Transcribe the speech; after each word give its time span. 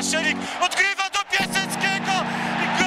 Paszelik 0.00 0.36
odgrywa 0.66 1.10
do 1.12 1.18
Piaseckiego 1.30 2.12
i 2.62 2.66
gol! 2.78 2.86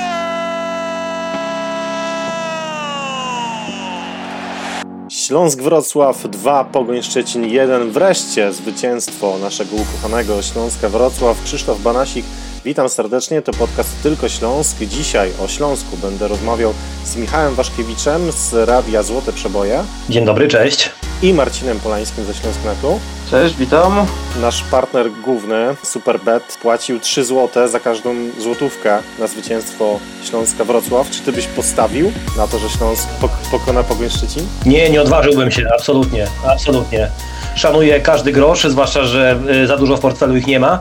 Śląsk 5.09 5.61
Wrocław 5.61 6.29
2, 6.29 6.63
Pogoń 6.63 7.03
Szczecin 7.03 7.45
1. 7.45 7.91
Wreszcie 7.91 8.53
zwycięstwo 8.53 9.37
naszego 9.37 9.75
ukochanego 9.75 10.41
Śląska 10.41 10.89
Wrocław. 10.89 11.43
Krzysztof 11.43 11.81
Banasik, 11.81 12.25
witam 12.65 12.89
serdecznie. 12.89 13.41
To 13.41 13.51
podcast 13.51 14.03
Tylko 14.03 14.29
Śląsk. 14.29 14.77
Dzisiaj 14.79 15.31
o 15.45 15.47
Śląsku 15.47 15.97
będę 15.97 16.27
rozmawiał 16.27 16.73
z 17.05 17.15
Michałem 17.15 17.55
Waszkiewiczem 17.55 18.31
z 18.31 18.53
Radia 18.53 19.03
Złote 19.03 19.33
Przeboje 19.33 19.83
Dzień 20.09 20.25
dobry, 20.25 20.47
cześć. 20.47 20.89
I 21.23 21.33
Marcinem 21.33 21.79
Polańskim 21.79 22.25
ze 22.25 22.33
Śląsknetu. 22.33 22.99
Cześć, 23.31 23.55
witam. 23.55 24.05
Nasz 24.41 24.63
partner 24.63 25.11
główny, 25.11 25.75
Superbet, 25.83 26.57
płacił 26.61 26.99
3 26.99 27.23
zł 27.25 27.67
za 27.67 27.79
każdą 27.79 28.15
złotówkę 28.39 28.99
na 29.19 29.27
zwycięstwo 29.27 29.99
Śląska 30.29 30.63
Wrocław. 30.63 31.09
Czy 31.09 31.21
ty 31.21 31.31
byś 31.31 31.47
postawił 31.47 32.11
na 32.37 32.47
to, 32.47 32.59
że 32.59 32.69
Śląsk 32.69 33.07
pok- 33.21 33.51
pokona 33.51 33.83
Pogoń 33.83 34.09
Szczecin? 34.09 34.47
Nie, 34.65 34.89
nie 34.89 35.01
odważyłbym 35.01 35.51
się, 35.51 35.63
absolutnie, 35.73 36.27
absolutnie. 36.47 37.09
Szanuję 37.55 37.99
każdy 37.99 38.31
grosz, 38.31 38.63
zwłaszcza, 38.63 39.03
że 39.03 39.39
y, 39.63 39.67
za 39.67 39.77
dużo 39.77 39.97
w 39.97 39.99
portfelu 39.99 40.35
ich 40.37 40.47
nie 40.47 40.59
ma, 40.59 40.79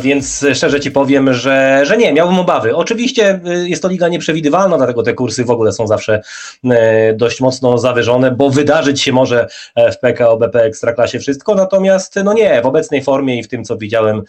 więc 0.00 0.44
szczerze 0.54 0.80
Ci 0.80 0.90
powiem, 0.90 1.34
że, 1.34 1.80
że 1.86 1.96
nie, 1.96 2.12
miałbym 2.12 2.38
obawy. 2.38 2.76
Oczywiście 2.76 3.40
y, 3.46 3.68
jest 3.68 3.82
to 3.82 3.88
liga 3.88 4.08
nieprzewidywalna, 4.08 4.76
dlatego 4.76 5.02
te 5.02 5.14
kursy 5.14 5.44
w 5.44 5.50
ogóle 5.50 5.72
są 5.72 5.86
zawsze 5.86 6.20
y, 6.64 6.68
dość 7.14 7.40
mocno 7.40 7.78
zawyżone, 7.78 8.30
bo 8.30 8.50
wydarzyć 8.50 9.02
się 9.02 9.12
może 9.12 9.46
e, 9.74 9.92
w 9.92 9.98
PKO 9.98 10.36
BP 10.36 10.62
Ekstraklasie 10.62 11.18
wszystko, 11.18 11.54
natomiast 11.54 12.16
no 12.24 12.32
nie, 12.32 12.62
w 12.62 12.66
obecnej 12.66 13.02
formie 13.02 13.38
i 13.38 13.42
w 13.42 13.48
tym, 13.48 13.64
co 13.64 13.76
widziałem 13.76 14.22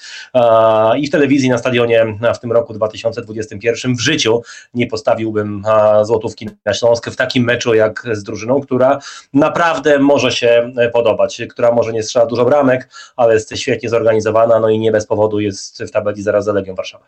i 0.97 1.07
w 1.07 1.11
telewizji 1.11 1.49
na 1.49 1.57
stadionie 1.57 2.05
w 2.35 2.39
tym 2.39 2.51
roku 2.51 2.73
2021 2.73 3.95
w 3.95 3.99
życiu 3.99 4.41
nie 4.73 4.87
postawiłbym 4.87 5.63
złotówki 6.01 6.49
na 6.65 6.73
Śląsk 6.73 7.09
w 7.09 7.15
takim 7.15 7.43
meczu 7.43 7.73
jak 7.73 8.03
z 8.11 8.23
drużyną, 8.23 8.61
która 8.61 8.99
naprawdę 9.33 9.99
może 9.99 10.31
się 10.31 10.71
e, 10.77 10.89
podobać, 10.89 11.41
która 11.49 11.71
może 11.71 11.93
nie 11.93 12.03
strzela 12.03 12.25
dużo 12.25 12.45
bramek, 12.45 12.89
ale 13.15 13.33
jest 13.33 13.57
świetnie 13.57 13.89
zorganizowana, 13.89 14.59
no 14.59 14.69
i 14.69 14.79
nie 14.79 14.91
bez 14.91 15.05
powodu 15.07 15.28
jest 15.37 15.83
w 15.83 15.91
tabeli 15.91 16.21
zaraz 16.21 16.45
za 16.45 16.53
Legią 16.53 16.75
Warszawa. 16.75 17.05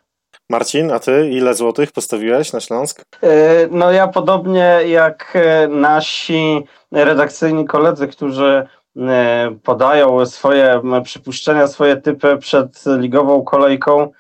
Marcin, 0.50 0.91
a 0.91 1.00
ty 1.00 1.30
ile 1.30 1.53
złotych 1.53 1.91
postawiłeś 1.91 2.53
na 2.53 2.59
Śląsk? 2.59 3.02
E, 3.23 3.67
No 3.72 3.91
ja 3.91 4.08
podobnie 4.08 4.80
jak 4.86 5.33
e, 5.36 5.67
nasi 5.67 6.63
redakcyjni 6.91 7.66
koledzy, 7.66 8.08
którzy 8.08 8.67
e, 8.97 9.55
podają 9.63 10.25
swoje 10.25 10.81
przypuszczenia, 11.03 11.67
swoje 11.67 11.95
typy 11.97 12.38
przed 12.38 12.83
ligową 12.97 13.44
kolejką 13.44 14.11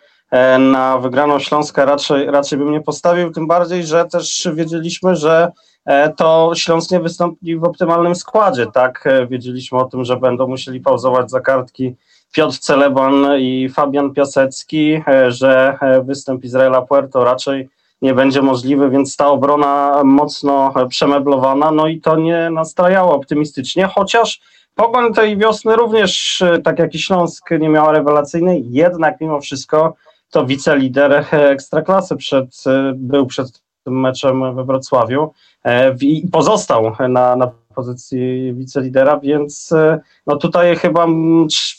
na 0.59 0.97
wygraną 0.97 1.39
Śląska 1.39 1.85
raczej, 1.85 2.25
raczej 2.25 2.59
bym 2.59 2.71
nie 2.71 2.81
postawił, 2.81 3.31
tym 3.31 3.47
bardziej, 3.47 3.83
że 3.83 4.05
też 4.05 4.49
wiedzieliśmy, 4.53 5.15
że 5.15 5.51
to 6.17 6.51
Śląsk 6.55 6.91
nie 6.91 6.99
wystąpi 6.99 7.55
w 7.55 7.63
optymalnym 7.63 8.15
składzie, 8.15 8.65
tak? 8.73 9.09
Wiedzieliśmy 9.29 9.77
o 9.77 9.85
tym, 9.85 10.05
że 10.05 10.17
będą 10.17 10.47
musieli 10.47 10.79
pauzować 10.79 11.31
za 11.31 11.39
kartki 11.39 11.95
Piotr 12.31 12.57
Celeban 12.59 13.25
i 13.39 13.69
Fabian 13.69 14.13
Piasecki, 14.13 15.01
e, 15.07 15.31
że 15.31 15.77
e, 15.81 16.03
występ 16.03 16.43
Izraela 16.43 16.81
Puerto 16.81 17.23
raczej 17.23 17.69
nie 18.01 18.13
będzie 18.13 18.41
możliwy, 18.41 18.89
więc 18.89 19.15
ta 19.15 19.27
obrona 19.27 20.01
mocno 20.03 20.73
e, 20.75 20.87
przemeblowana, 20.87 21.71
no 21.71 21.87
i 21.87 22.01
to 22.01 22.15
nie 22.15 22.49
nastrajało 22.49 23.15
optymistycznie, 23.15 23.87
chociaż 23.87 24.41
Pogoń 24.75 25.13
tej 25.13 25.37
wiosny 25.37 25.75
również, 25.75 26.43
tak 26.63 26.79
jak 26.79 26.95
i 26.95 26.99
Śląsk, 26.99 27.51
nie 27.51 27.69
miała 27.69 27.91
rewelacyjnej, 27.91 28.65
jednak 28.69 29.21
mimo 29.21 29.41
wszystko 29.41 29.95
to 30.29 30.45
wicelider 30.45 31.25
Ekstraklasy 31.31 32.15
przed, 32.15 32.63
był 32.93 33.25
przed 33.25 33.61
tym 33.83 33.99
meczem 33.99 34.55
we 34.55 34.63
Wrocławiu 34.63 35.33
i 36.01 36.27
pozostał 36.31 36.95
na, 37.09 37.35
na 37.35 37.51
pozycji 37.75 38.53
wicelidera, 38.53 39.19
więc 39.19 39.71
e, 39.71 39.99
no 40.27 40.35
tutaj 40.37 40.75
chyba 40.75 41.07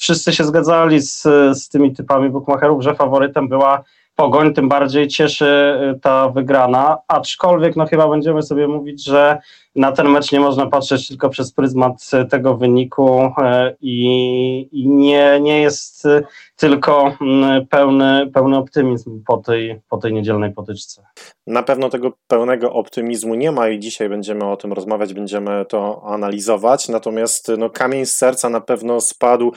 wszyscy 0.01 0.33
się 0.33 0.45
zgadzali 0.45 1.01
z, 1.01 1.23
z 1.53 1.69
tymi 1.69 1.95
typami 1.95 2.31
bookmacherów, 2.31 2.83
że 2.83 2.95
faworytem 2.95 3.49
była 3.49 3.85
Pogoń, 4.17 4.55
tym 4.55 4.69
bardziej 4.69 5.09
cieszy 5.09 5.47
e, 5.47 5.99
ta 6.03 6.29
wygrana, 6.29 6.99
aczkolwiek 7.09 7.77
no 7.77 7.87
chyba 7.87 8.09
będziemy 8.09 8.43
sobie 8.43 8.69
mówić, 8.69 9.05
że 9.05 9.39
na 9.75 9.93
ten 9.93 10.09
mecz 10.09 10.33
nie 10.33 10.41
można 10.41 10.67
patrzeć 10.67 11.09
tylko 11.09 11.29
przez 11.29 11.53
pryzmat 11.53 12.11
e, 12.13 12.25
tego 12.25 12.57
wyniku 12.57 13.21
e, 13.21 13.75
i, 13.81 14.69
i 14.73 14.89
nie, 14.89 15.41
nie 15.41 15.61
jest 15.61 16.07
e, 16.07 16.23
tylko 16.57 17.17
mm, 17.21 17.67
pełny, 17.67 18.31
pełny 18.35 18.57
optymizm 18.57 19.25
po 19.27 19.37
tej, 19.37 19.81
po 19.89 19.97
tej 19.97 20.13
niedzielnej 20.13 20.53
potyczce. 20.53 21.07
Na 21.47 21.63
pewno 21.63 21.89
tego 21.89 22.13
pełnego 22.27 22.73
optymizmu 22.73 23.35
nie 23.35 23.53
ma 23.53 23.69
i 23.69 23.79
dzisiaj 23.79 24.09
będziemy 24.09 24.45
o 24.45 24.57
tym 24.57 24.73
rozmawiać, 24.73 25.15
będziemy 25.15 25.65
to 25.69 26.03
analizować. 26.07 26.89
Natomiast 26.89 27.53
no, 27.59 27.71
kamień 27.71 28.07
z 28.07 28.15
serca 28.15 28.49
na 28.49 28.61
pewno 28.61 29.01
spadł 29.01 29.53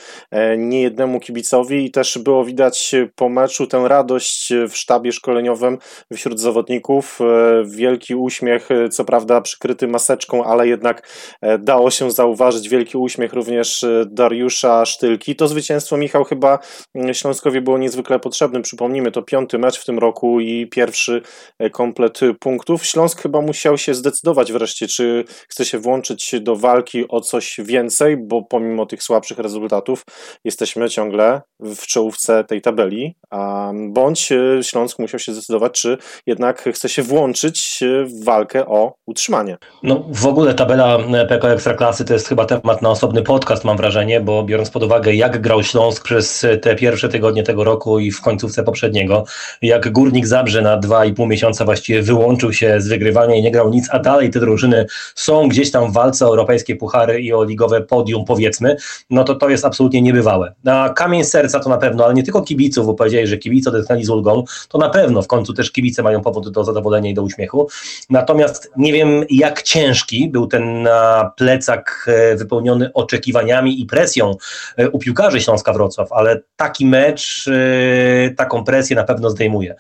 niejednemu 0.58 1.20
kibicowi 1.20 1.86
i 1.86 1.92
też 1.92 2.18
było 2.18 2.46
widać 2.46 2.96
po 3.16 3.30
meczu 3.30 3.68
tę 3.68 3.88
radość 3.88 4.54
w 4.70 4.78
sztabie 4.78 5.12
szkoleniowym 5.12 5.78
wśród 6.14 6.40
zawodników. 6.40 7.20
Wielki 7.66 8.16
uśmiech, 8.16 8.70
co 8.92 9.06
prawda 9.06 9.42
przykryty 9.42 9.88
maseczką, 10.06 10.44
ale 10.44 10.68
jednak 10.68 11.10
e, 11.42 11.58
dało 11.58 11.92
się 11.92 12.12
zauważyć 12.12 12.70
wielki 12.70 12.98
uśmiech 12.98 13.34
również 13.34 13.84
e, 13.84 14.06
Dariusza 14.08 14.86
Sztylki. 14.86 15.36
To 15.36 15.48
zwycięstwo, 15.48 15.98
Michał, 15.98 16.24
chyba 16.24 16.60
mm, 16.96 17.14
Śląskowi 17.14 17.62
było 17.62 17.78
niezwykle 17.78 18.20
potrzebne. 18.20 18.62
Przypomnijmy, 18.62 19.12
to 19.12 19.22
piąty 19.22 19.58
mecz 19.58 19.80
w 19.80 19.86
tym 19.86 20.00
roku 20.00 20.40
i 20.40 20.68
pierwszy 20.68 21.22
e, 21.60 21.70
komplet 21.70 22.20
punktów. 22.40 22.86
Śląsk 22.86 23.22
chyba 23.22 23.42
musiał 23.42 23.78
się 23.78 23.94
zdecydować 23.94 24.52
wreszcie, 24.52 24.88
czy 24.88 25.24
chce 25.50 25.66
się 25.66 25.80
włączyć 25.80 26.36
do 26.42 26.56
walki 26.56 27.06
o 27.10 27.22
coś 27.22 27.58
więcej, 27.60 28.18
bo 28.18 28.44
pomimo 28.44 28.86
tych 28.86 29.04
słabszych 29.04 29.40
rezultatów 29.40 30.04
jesteśmy 30.44 30.90
ciągle 30.90 31.42
w 31.60 31.88
czołówce 31.88 32.44
tej 32.44 32.62
tabeli, 32.62 33.16
a 33.30 33.72
bądź 33.90 34.30
Śląsk 34.62 35.00
musiał 35.00 35.20
się 35.20 35.34
zdecydować, 35.34 35.82
czy 35.82 35.98
jednak 36.26 36.64
chce 36.74 36.90
się 36.90 37.04
włączyć 37.04 37.84
w 38.06 38.24
walkę 38.24 38.66
o 38.66 38.96
utrzymanie. 39.06 39.58
No 39.84 39.95
w 40.10 40.26
ogóle 40.26 40.54
tabela 40.54 40.98
PKO 41.30 41.52
Ekstraklasy 41.52 42.06
to 42.06 42.14
jest 42.14 42.28
chyba 42.28 42.46
temat 42.46 42.82
na 42.82 42.90
osobny 42.90 43.22
podcast, 43.22 43.64
mam 43.64 43.78
wrażenie, 43.78 44.22
bo 44.22 44.44
biorąc 44.44 44.70
pod 44.70 44.84
uwagę 44.84 45.14
jak 45.14 45.42
grał 45.42 45.64
Śląsk 45.64 46.04
przez 46.04 46.46
te 46.62 46.76
pierwsze 46.76 47.10
tygodnie 47.10 47.44
tego 47.44 47.64
roku 47.64 48.00
i 48.00 48.12
w 48.12 48.22
końcówce 48.22 48.64
poprzedniego, 48.64 49.26
jak 49.62 49.92
Górnik 49.92 50.28
Zabrze 50.28 50.62
na 50.62 50.78
dwa 50.78 51.06
i 51.06 51.14
pół 51.14 51.28
miesiąca 51.28 51.66
właściwie 51.66 52.02
wyłączył 52.02 52.54
się 52.54 52.82
z 52.82 52.88
wygrywania 52.88 53.36
i 53.36 53.42
nie 53.42 53.52
grał 53.52 53.70
nic, 53.70 53.88
a 53.92 54.00
dalej 54.00 54.30
te 54.30 54.40
drużyny 54.40 54.86
są 55.16 55.48
gdzieś 55.48 55.72
tam 55.72 55.92
w 55.92 55.94
walce 55.94 56.26
o 56.26 56.30
europejskie 56.30 56.76
puchary 56.76 57.22
i 57.22 57.34
o 57.34 57.44
ligowe 57.44 57.82
podium 57.82 58.26
powiedzmy, 58.26 58.76
no 59.10 59.24
to 59.24 59.36
to 59.36 59.50
jest 59.50 59.66
absolutnie 59.66 60.02
niebywałe. 60.02 60.54
A 60.66 60.90
kamień 60.90 61.24
serca 61.24 61.60
to 61.60 61.70
na 61.70 61.78
pewno, 61.78 62.06
ale 62.06 62.14
nie 62.14 62.24
tylko 62.24 62.42
kibiców, 62.42 62.86
bo 62.86 62.94
powiedzieli, 62.94 63.28
że 63.28 63.38
kibice 63.38 63.70
odetchnęli 63.70 64.04
z 64.04 64.10
ulgą, 64.10 64.44
to 64.70 64.78
na 64.78 64.90
pewno 64.90 65.22
w 65.22 65.28
końcu 65.28 65.54
też 65.54 65.72
kibice 65.72 66.04
mają 66.04 66.22
powód 66.22 66.50
do 66.50 66.64
zadowolenia 66.64 67.10
i 67.10 67.14
do 67.14 67.24
uśmiechu. 67.24 67.68
Natomiast 68.10 68.72
nie 68.78 68.94
wiem 68.94 69.24
jak 69.30 69.64
ciężki 69.86 70.30
był 70.30 70.48
ten 70.48 70.88
a, 70.88 71.32
plecak 71.38 72.06
e, 72.08 72.36
wypełniony 72.36 72.94
oczekiwaniami 72.94 73.82
i 73.82 73.86
presją 73.86 74.36
e, 74.78 74.90
u 74.90 75.00
piłkarzy 75.00 75.42
Śląska 75.42 75.74
Wrocław, 75.74 76.12
ale 76.12 76.42
taki 76.56 76.86
mecz 76.86 77.46
e, 77.48 78.30
taką 78.30 78.64
presję 78.64 78.96
na 78.96 79.04
pewno 79.04 79.30
zdejmuje. 79.30 79.76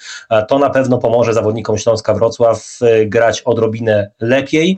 To 0.48 0.60
na 0.60 0.70
pewno 0.70 0.98
pomoże 0.98 1.34
zawodnikom 1.34 1.78
Śląska 1.78 2.14
Wrocław 2.14 2.80
grać 3.06 3.42
odrobinę 3.42 4.12
lepiej, 4.20 4.78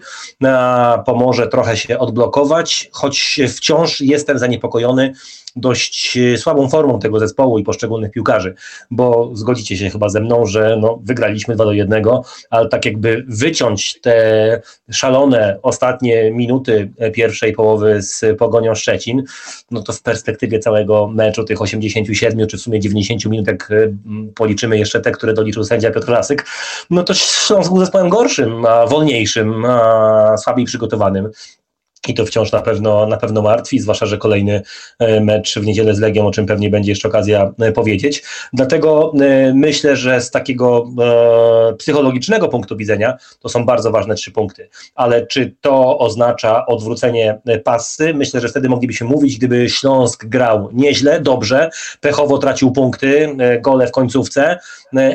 pomoże 1.05 1.47
trochę 1.47 1.77
się 1.77 1.99
odblokować, 1.99 2.89
choć 2.91 3.39
wciąż 3.55 4.01
jestem 4.01 4.39
zaniepokojony 4.39 5.13
dość 5.57 6.17
e, 6.17 6.37
słabą 6.37 6.69
formą 6.69 6.99
tego 6.99 7.19
zespołu 7.19 7.59
i 7.59 7.63
poszczególnych 7.63 8.11
piłkarzy, 8.11 8.55
bo 8.91 9.31
zgodzicie 9.33 9.77
się 9.77 9.89
chyba 9.89 10.09
ze 10.09 10.19
mną, 10.19 10.45
że 10.45 10.77
no, 10.81 10.99
wygraliśmy 11.03 11.55
2 11.55 11.65
do 11.65 11.71
1, 11.71 12.03
ale 12.49 12.69
tak 12.69 12.85
jakby 12.85 13.25
wyciąć 13.27 14.01
te 14.01 14.61
szalone 14.91 15.59
ostatnie 15.61 16.31
minuty 16.31 16.91
pierwszej 17.13 17.53
połowy 17.53 18.01
z 18.01 18.37
Pogonią 18.37 18.75
Szczecin, 18.75 19.23
no 19.71 19.81
to 19.81 19.93
w 19.93 20.01
perspektywie 20.01 20.59
całego 20.59 21.07
meczu 21.07 21.43
tych 21.43 21.61
87 21.61 22.47
czy 22.47 22.57
w 22.57 22.61
sumie 22.61 22.79
90 22.79 23.25
minut, 23.25 23.47
jak 23.47 23.71
y, 23.71 23.93
policzymy 24.35 24.77
jeszcze 24.77 25.01
te, 25.01 25.11
które 25.11 25.33
doliczył 25.33 25.63
sędzia 25.63 25.91
Piotr 25.91 26.09
Lasyk, 26.09 26.45
no 26.89 27.03
to 27.03 27.13
Śląsk 27.13 27.71
był 27.71 27.79
zespołem 27.79 28.09
gorszym, 28.09 28.65
a 28.65 28.87
wolniejszym, 28.87 29.65
a 29.65 30.37
słabiej 30.37 30.65
przygotowanym. 30.65 31.29
I 32.09 32.13
to 32.13 32.25
wciąż 32.25 32.51
na 32.51 32.61
pewno, 32.61 33.05
na 33.05 33.17
pewno 33.17 33.41
martwi, 33.41 33.79
zwłaszcza, 33.79 34.05
że 34.05 34.17
kolejny 34.17 34.61
e, 34.99 35.21
mecz 35.21 35.59
w 35.59 35.65
niedzielę 35.65 35.95
z 35.95 35.99
Legią, 35.99 36.27
o 36.27 36.31
czym 36.31 36.45
pewnie 36.45 36.69
będzie 36.69 36.91
jeszcze 36.91 37.07
okazja 37.07 37.51
e, 37.59 37.71
powiedzieć. 37.71 38.23
Dlatego 38.53 39.13
e, 39.19 39.53
myślę, 39.53 39.95
że 39.95 40.21
z 40.21 40.31
takiego 40.31 40.87
psychologicznego 41.77 42.47
punktu 42.47 42.77
widzenia 42.77 43.17
to 43.39 43.49
są 43.49 43.65
bardzo 43.65 43.91
ważne 43.91 44.15
trzy 44.15 44.31
punkty. 44.31 44.69
Ale 44.95 45.27
czy 45.27 45.55
to 45.61 45.99
oznacza 45.99 46.65
odwrócenie 46.65 47.39
pasy? 47.63 48.13
Myślę, 48.13 48.41
że 48.41 48.47
wtedy 48.47 48.69
moglibyśmy 48.69 49.07
mówić, 49.07 49.37
gdyby 49.37 49.69
Śląsk 49.69 50.25
grał 50.25 50.69
nieźle, 50.73 51.21
dobrze, 51.21 51.69
pechowo 52.01 52.37
tracił 52.37 52.71
punkty, 52.71 53.35
gole 53.61 53.87
w 53.87 53.91
końcówce, 53.91 54.59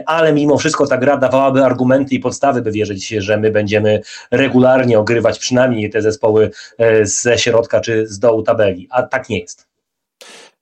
ale 0.06 0.33
mimo 0.33 0.59
wszystko 0.59 0.87
ta 0.87 0.99
gra 0.99 1.17
dawałaby 1.17 1.65
argumenty 1.65 2.15
i 2.15 2.21
podstawy, 2.21 2.62
by 2.62 2.73
wierzyć, 2.73 3.09
że 3.09 3.37
my 3.37 3.50
będziemy 3.50 4.00
regularnie 4.31 4.99
ogrywać 4.99 5.38
przynajmniej 5.38 5.91
te 5.91 6.03
zespoły 6.03 6.50
ze 7.02 7.38
środka 7.38 7.81
czy 7.81 8.06
z 8.06 8.19
dołu 8.19 8.43
tabeli, 8.43 8.88
a 8.90 9.02
tak 9.02 9.29
nie 9.29 9.40
jest. 9.40 9.73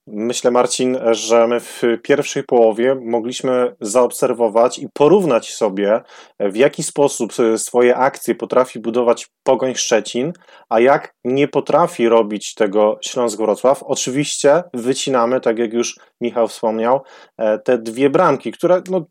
Myślę, 0.07 0.51
Marcin, 0.51 0.99
że 1.11 1.47
my 1.47 1.61
w 1.61 1.83
pierwszej 2.03 2.45
połowie 2.45 2.95
mogliśmy 2.95 3.77
zaobserwować 3.81 4.79
i 4.79 4.89
porównać 4.95 5.55
sobie, 5.55 6.01
w 6.41 6.57
jaki 6.57 6.83
sposób 6.83 7.33
swoje 7.57 7.97
akcje 7.97 8.35
potrafi 8.35 8.79
budować 8.79 9.29
Pogoń 9.43 9.75
Szczecin, 9.75 10.33
a 10.69 10.81
jak 10.81 11.15
nie 11.25 11.49
potrafi 11.49 12.09
robić 12.09 12.55
tego 12.55 12.99
Śląsk 13.03 13.39
Wrocław. 13.39 13.83
Oczywiście 13.83 14.63
wycinamy, 14.75 15.41
tak 15.41 15.59
jak 15.59 15.73
już 15.73 15.99
Michał 16.21 16.49
wspomniał, 16.49 17.03
e, 17.39 17.59
te 17.59 17.79
dwie 17.79 18.11
bramki, 18.11 18.53
które 18.53 18.83
no, 18.91 19.07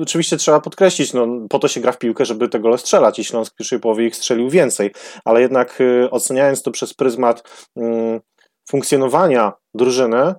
Oczywiście 0.00 0.36
trzeba 0.36 0.60
podkreślić, 0.60 1.12
no, 1.12 1.26
po 1.50 1.58
to 1.58 1.68
się 1.68 1.80
gra 1.80 1.92
w 1.92 1.98
piłkę, 1.98 2.24
żeby 2.24 2.48
te 2.48 2.60
gole 2.60 2.78
strzelać 2.78 3.18
i 3.18 3.24
Śląsk 3.24 3.52
w 3.52 3.56
pierwszej 3.56 3.80
połowie 3.80 4.06
ich 4.06 4.16
strzelił 4.16 4.50
więcej, 4.50 4.90
ale 5.24 5.40
jednak 5.40 5.80
y, 5.80 6.10
oceniając 6.10 6.62
to 6.62 6.70
przez 6.70 6.94
pryzmat 6.94 7.66
y, 7.78 8.20
funkcjonowania 8.68 9.52
drużyny, 9.74 10.34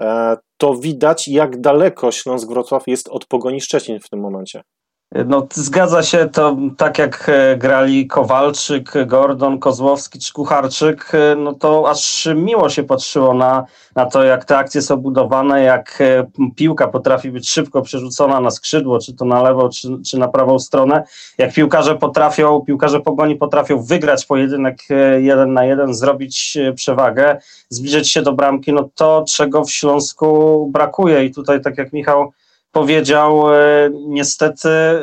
y, 0.00 0.04
to 0.56 0.74
widać 0.74 1.28
jak 1.28 1.60
daleko 1.60 2.12
Śląsk 2.12 2.48
Wrocław 2.48 2.82
jest 2.86 3.08
od 3.08 3.26
Pogoni 3.26 3.60
Szczecin 3.60 4.00
w 4.00 4.08
tym 4.08 4.20
momencie. 4.20 4.62
No, 5.24 5.46
zgadza 5.54 6.02
się 6.02 6.28
to 6.32 6.56
tak 6.76 6.98
jak 6.98 7.28
e, 7.28 7.56
grali 7.56 8.06
Kowalczyk, 8.06 8.92
Gordon, 9.06 9.58
Kozłowski 9.58 10.18
czy 10.18 10.32
Kucharczyk, 10.32 11.14
e, 11.14 11.36
no 11.36 11.54
to 11.54 11.90
aż 11.90 12.28
miło 12.34 12.68
się 12.68 12.82
patrzyło 12.82 13.34
na, 13.34 13.64
na 13.94 14.06
to, 14.06 14.24
jak 14.24 14.44
te 14.44 14.58
akcje 14.58 14.82
są 14.82 14.96
budowane, 14.96 15.62
jak 15.62 15.98
e, 16.00 16.26
piłka 16.56 16.88
potrafi 16.88 17.30
być 17.30 17.50
szybko 17.50 17.82
przerzucona 17.82 18.40
na 18.40 18.50
skrzydło, 18.50 18.98
czy 18.98 19.14
to 19.14 19.24
na 19.24 19.42
lewo, 19.42 19.68
czy, 19.68 19.88
czy 20.06 20.18
na 20.18 20.28
prawą 20.28 20.58
stronę, 20.58 21.04
jak 21.38 21.52
piłkarze 21.52 21.94
potrafią, 21.94 22.60
piłkarze 22.60 23.00
Pogoni 23.00 23.36
potrafią 23.36 23.82
wygrać 23.82 24.26
pojedynek 24.26 24.78
jeden 25.18 25.52
na 25.52 25.64
jeden, 25.64 25.94
zrobić 25.94 26.58
przewagę, 26.74 27.40
zbliżyć 27.68 28.10
się 28.10 28.22
do 28.22 28.32
bramki, 28.32 28.72
no 28.72 28.88
to 28.94 29.24
czego 29.28 29.64
w 29.64 29.70
Śląsku 29.70 30.68
brakuje. 30.72 31.24
I 31.24 31.34
tutaj 31.34 31.60
tak 31.60 31.78
jak 31.78 31.92
Michał 31.92 32.32
powiedział, 32.76 33.54
e, 33.54 33.90
niestety 34.08 34.68
e, 34.68 35.00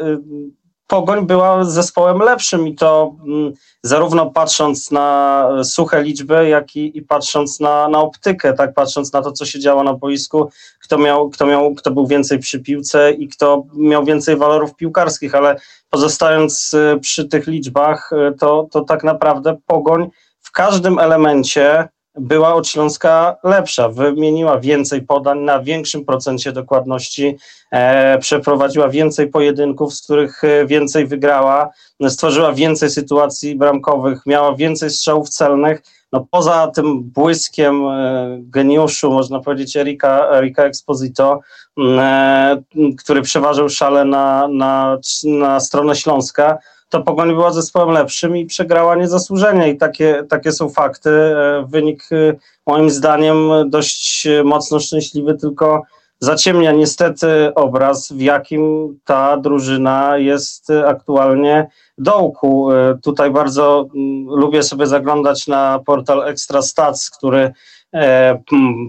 Pogoń 0.87 1.27
była 1.27 1.63
zespołem 1.63 2.19
lepszym 2.19 2.67
i 2.67 2.75
to 2.75 3.15
mm, 3.27 3.53
zarówno 3.83 4.31
patrząc 4.31 4.91
na 4.91 5.47
suche 5.63 6.03
liczby, 6.03 6.49
jak 6.49 6.75
i, 6.75 6.97
i, 6.97 7.01
patrząc 7.01 7.59
na, 7.59 7.87
na 7.87 7.99
optykę, 7.99 8.53
tak 8.53 8.73
patrząc 8.73 9.13
na 9.13 9.21
to, 9.21 9.31
co 9.31 9.45
się 9.45 9.59
działo 9.59 9.83
na 9.83 9.93
boisku, 9.93 10.49
kto 10.83 10.97
miał, 10.97 11.29
kto 11.29 11.45
miał, 11.45 11.75
kto 11.75 11.91
był 11.91 12.07
więcej 12.07 12.39
przy 12.39 12.59
piłce 12.59 13.11
i 13.11 13.27
kto 13.27 13.63
miał 13.75 14.05
więcej 14.05 14.37
walorów 14.37 14.75
piłkarskich, 14.75 15.35
ale 15.35 15.55
pozostając 15.89 16.73
e, 16.73 16.99
przy 16.99 17.27
tych 17.27 17.47
liczbach, 17.47 18.11
to, 18.39 18.67
to 18.71 18.81
tak 18.81 19.03
naprawdę 19.03 19.57
Pogoń 19.65 20.09
w 20.39 20.51
każdym 20.51 20.99
elemencie 20.99 21.87
była 22.15 22.53
od 22.53 22.67
Śląska 22.67 23.37
lepsza. 23.43 23.89
Wymieniła 23.89 24.59
więcej 24.59 25.01
podań 25.01 25.39
na 25.39 25.59
większym 25.59 26.05
procencie 26.05 26.51
dokładności, 26.51 27.37
e, 27.71 28.17
przeprowadziła 28.17 28.89
więcej 28.89 29.27
pojedynków, 29.27 29.93
z 29.93 30.01
których 30.01 30.43
e, 30.43 30.65
więcej 30.65 31.07
wygrała, 31.07 31.69
stworzyła 32.07 32.53
więcej 32.53 32.89
sytuacji 32.89 33.55
bramkowych, 33.55 34.25
miała 34.25 34.55
więcej 34.55 34.89
strzałów 34.89 35.29
celnych. 35.29 35.81
No, 36.11 36.27
poza 36.31 36.67
tym 36.67 37.03
błyskiem 37.03 37.85
e, 37.87 38.37
geniuszu, 38.41 39.11
można 39.11 39.39
powiedzieć, 39.39 39.77
Erika, 39.77 40.29
Erika 40.29 40.63
Exposito, 40.63 41.39
e, 41.79 42.61
który 42.97 43.21
przeważył 43.21 43.69
szale 43.69 44.05
na, 44.05 44.47
na, 44.47 44.97
na 45.23 45.59
stronę 45.59 45.95
Śląska, 45.95 46.57
to 46.93 47.01
Pogoń 47.01 47.29
była 47.29 47.51
zespołem 47.51 47.89
lepszym 47.89 48.37
i 48.37 48.45
przegrała 48.45 48.95
niezasłużenie 48.95 49.69
i 49.69 49.77
takie, 49.77 50.23
takie 50.29 50.51
są 50.51 50.69
fakty. 50.69 51.09
E, 51.09 51.65
wynik 51.67 52.03
e, 52.11 52.35
moim 52.67 52.89
zdaniem 52.89 53.49
dość 53.69 54.27
mocno 54.43 54.79
szczęśliwy, 54.79 55.37
tylko 55.37 55.81
zaciemnia 56.19 56.71
niestety 56.71 57.53
obraz, 57.55 58.11
w 58.11 58.21
jakim 58.21 58.95
ta 59.05 59.37
drużyna 59.37 60.17
jest 60.17 60.69
aktualnie 60.87 61.67
dołku. 61.97 62.71
E, 62.71 62.97
tutaj 63.03 63.31
bardzo 63.31 63.87
mm, 63.95 64.25
lubię 64.39 64.63
sobie 64.63 64.87
zaglądać 64.87 65.47
na 65.47 65.79
portal 65.85 66.23
Extra 66.23 66.61
Stats, 66.61 67.09
który, 67.09 67.53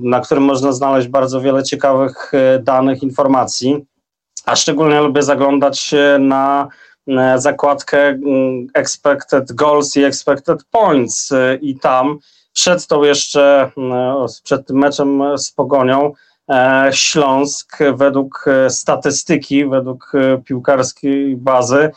na 0.02 0.20
którym 0.20 0.44
można 0.44 0.72
znaleźć 0.72 1.08
bardzo 1.08 1.40
wiele 1.40 1.62
ciekawych 1.62 2.32
danych, 2.60 3.02
informacji, 3.02 3.84
a 4.46 4.56
szczególnie 4.56 5.00
lubię 5.00 5.22
zaglądać 5.22 5.94
na 6.18 6.68
E, 6.68 6.83
zakładkę 7.36 7.98
mm, 7.98 8.66
expected 8.74 9.52
goals 9.52 9.96
i 9.96 10.04
expected 10.04 10.64
points 10.64 11.32
e, 11.32 11.54
i 11.54 11.78
tam 11.78 12.18
przed 12.52 12.86
tą 12.86 13.02
jeszcze, 13.02 13.70
e, 13.78 14.26
przed 14.42 14.66
tym 14.66 14.78
meczem 14.78 15.38
z 15.38 15.52
Pogonią 15.52 16.12
Śląsk 16.90 17.78
według 17.94 18.44
statystyki, 18.68 19.66
według 19.66 20.12
piłkarskiej 20.44 21.36
bazy 21.36 21.90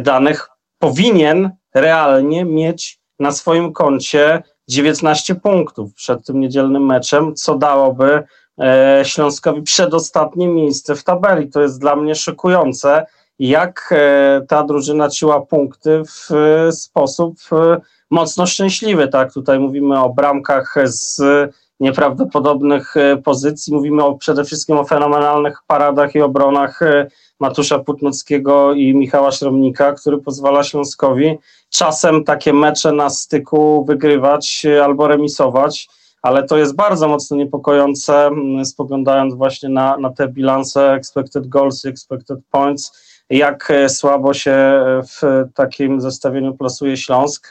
danych 0.00 0.48
powinien 0.78 1.50
realnie 1.74 2.44
mieć 2.44 3.00
na 3.20 3.32
swoim 3.32 3.72
koncie 3.72 4.42
19 4.68 5.34
punktów 5.34 5.94
przed 5.94 6.26
tym 6.26 6.40
niedzielnym 6.40 6.86
meczem, 6.86 7.34
co 7.34 7.58
dałoby 7.58 8.22
Śląskowi 9.02 9.62
przedostatnie 9.62 10.48
miejsce 10.48 10.94
w 10.94 11.04
tabeli. 11.04 11.50
To 11.50 11.62
jest 11.62 11.80
dla 11.80 11.96
mnie 11.96 12.14
szokujące 12.14 13.06
jak 13.38 13.88
e, 13.92 14.42
ta 14.48 14.64
drużyna 14.64 15.08
ciła 15.08 15.40
punkty 15.40 16.02
w 16.04 16.34
e, 16.34 16.72
sposób 16.72 17.36
e, 17.52 17.80
mocno 18.10 18.46
szczęśliwy. 18.46 19.08
Tak, 19.08 19.32
tutaj 19.32 19.58
mówimy 19.58 20.00
o 20.00 20.10
bramkach 20.10 20.74
z 20.84 21.22
nieprawdopodobnych 21.80 22.94
pozycji, 23.24 23.74
mówimy 23.74 24.04
o, 24.04 24.14
przede 24.14 24.44
wszystkim 24.44 24.78
o 24.78 24.84
fenomenalnych 24.84 25.58
paradach 25.66 26.14
i 26.14 26.20
obronach 26.20 26.80
Matusza 27.40 27.78
Putnockiego 27.78 28.74
i 28.74 28.94
Michała 28.94 29.32
Śromnika, 29.32 29.92
który 29.92 30.18
pozwala 30.18 30.64
Śląskowi 30.64 31.38
czasem 31.70 32.24
takie 32.24 32.52
mecze 32.52 32.92
na 32.92 33.10
styku 33.10 33.84
wygrywać 33.84 34.66
albo 34.84 35.08
remisować, 35.08 35.88
ale 36.22 36.42
to 36.42 36.56
jest 36.56 36.76
bardzo 36.76 37.08
mocno 37.08 37.36
niepokojące, 37.36 38.30
spoglądając 38.64 39.34
właśnie 39.34 39.68
na, 39.68 39.96
na 39.96 40.10
te 40.10 40.28
bilanse 40.28 40.92
expected 40.92 41.48
goals 41.48 41.84
i 41.84 41.88
expected 41.88 42.38
points, 42.50 43.05
jak 43.30 43.70
e, 43.70 43.88
słabo 43.88 44.34
się 44.34 44.50
e, 44.50 45.02
w 45.02 45.44
takim 45.54 46.00
zestawieniu 46.00 46.54
plasuje 46.54 46.96
Śląsk. 46.96 47.48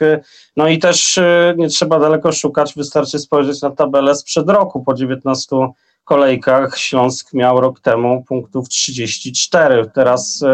No 0.56 0.68
i 0.68 0.78
też 0.78 1.18
e, 1.18 1.54
nie 1.56 1.68
trzeba 1.68 1.98
daleko 1.98 2.32
szukać, 2.32 2.74
wystarczy 2.74 3.18
spojrzeć 3.18 3.62
na 3.62 3.70
tabelę 3.70 4.14
sprzed 4.14 4.50
roku. 4.50 4.84
Po 4.84 4.94
19 4.94 5.56
kolejkach 6.04 6.78
Śląsk 6.78 7.32
miał 7.32 7.60
rok 7.60 7.80
temu 7.80 8.24
punktów 8.28 8.68
34. 8.68 9.90
Teraz 9.94 10.44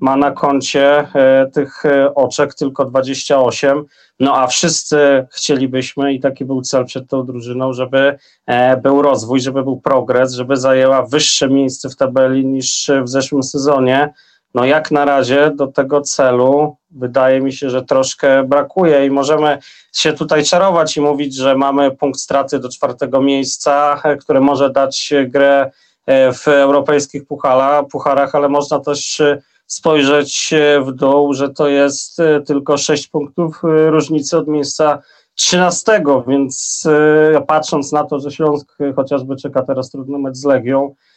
ma 0.00 0.16
na 0.16 0.30
koncie 0.30 1.06
tych 1.52 1.82
oczek 2.14 2.54
tylko 2.54 2.84
28. 2.84 3.84
No 4.20 4.36
a 4.36 4.46
wszyscy 4.46 5.26
chcielibyśmy, 5.30 6.14
i 6.14 6.20
taki 6.20 6.44
był 6.44 6.62
cel 6.62 6.84
przed 6.84 7.08
tą 7.08 7.26
drużyną, 7.26 7.72
żeby 7.72 8.18
był 8.82 9.02
rozwój, 9.02 9.40
żeby 9.40 9.62
był 9.62 9.80
progres, 9.80 10.32
żeby 10.32 10.56
zajęła 10.56 11.06
wyższe 11.06 11.48
miejsce 11.48 11.88
w 11.88 11.96
tabeli 11.96 12.46
niż 12.46 12.90
w 13.02 13.08
zeszłym 13.08 13.42
sezonie. 13.42 14.12
No 14.54 14.64
jak 14.64 14.90
na 14.90 15.04
razie 15.04 15.50
do 15.54 15.66
tego 15.66 16.00
celu 16.00 16.76
wydaje 16.90 17.40
mi 17.40 17.52
się, 17.52 17.70
że 17.70 17.82
troszkę 17.82 18.44
brakuje 18.44 19.06
i 19.06 19.10
możemy 19.10 19.58
się 19.92 20.12
tutaj 20.12 20.44
czarować 20.44 20.96
i 20.96 21.00
mówić, 21.00 21.36
że 21.36 21.56
mamy 21.56 21.90
punkt 21.90 22.20
straty 22.20 22.58
do 22.58 22.68
czwartego 22.68 23.20
miejsca, 23.20 24.02
które 24.20 24.40
może 24.40 24.70
dać 24.70 25.12
grę 25.26 25.70
e, 26.06 26.32
w 26.32 26.48
europejskich 26.48 27.26
puchala, 27.26 27.82
pucharach, 27.82 28.34
ale 28.34 28.48
można 28.48 28.80
też 28.80 29.22
spojrzeć 29.66 30.54
w 30.86 30.92
dół, 30.92 31.34
że 31.34 31.50
to 31.50 31.68
jest 31.68 32.20
e, 32.20 32.40
tylko 32.40 32.76
sześć 32.76 33.06
punktów 33.06 33.62
e, 33.64 33.90
różnicy 33.90 34.38
od 34.38 34.48
miejsca 34.48 35.02
13, 35.34 36.02
więc 36.26 36.88
patrząc 37.46 37.92
na 37.92 38.04
to, 38.04 38.20
że 38.20 38.30
Śląsk 38.30 38.76
chociażby 38.96 39.36
czeka 39.36 39.62
teraz 39.62 39.90
trudny 39.90 40.18
mecz 40.18 40.36
z 40.36 40.44
Legią, 40.44 40.94
E, 40.94 41.11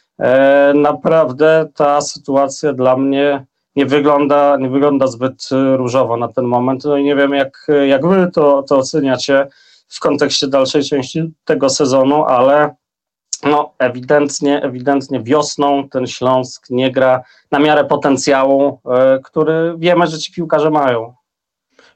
naprawdę 0.74 1.68
ta 1.74 2.00
sytuacja 2.00 2.72
dla 2.72 2.96
mnie 2.96 3.44
nie 3.76 3.86
wygląda, 3.86 4.56
nie 4.56 4.68
wygląda 4.68 5.06
zbyt 5.06 5.48
różowo 5.76 6.16
na 6.16 6.28
ten 6.28 6.44
moment. 6.44 6.84
No 6.84 6.96
i 6.96 7.04
nie 7.04 7.16
wiem, 7.16 7.34
jak, 7.34 7.66
jak 7.86 8.06
wy 8.06 8.30
to, 8.34 8.62
to 8.62 8.76
oceniacie 8.76 9.46
w 9.88 10.00
kontekście 10.00 10.46
dalszej 10.46 10.84
części 10.84 11.32
tego 11.44 11.68
sezonu, 11.68 12.24
ale 12.24 12.74
no, 13.44 13.72
ewidentnie, 13.78 14.62
ewidentnie 14.62 15.20
wiosną 15.20 15.88
ten 15.88 16.06
Śląsk 16.06 16.70
nie 16.70 16.90
gra 16.90 17.22
na 17.50 17.58
miarę 17.58 17.84
potencjału, 17.84 18.80
który 19.24 19.74
wiemy, 19.78 20.06
że 20.06 20.18
ci 20.18 20.32
piłkarze 20.32 20.70
mają. 20.70 21.14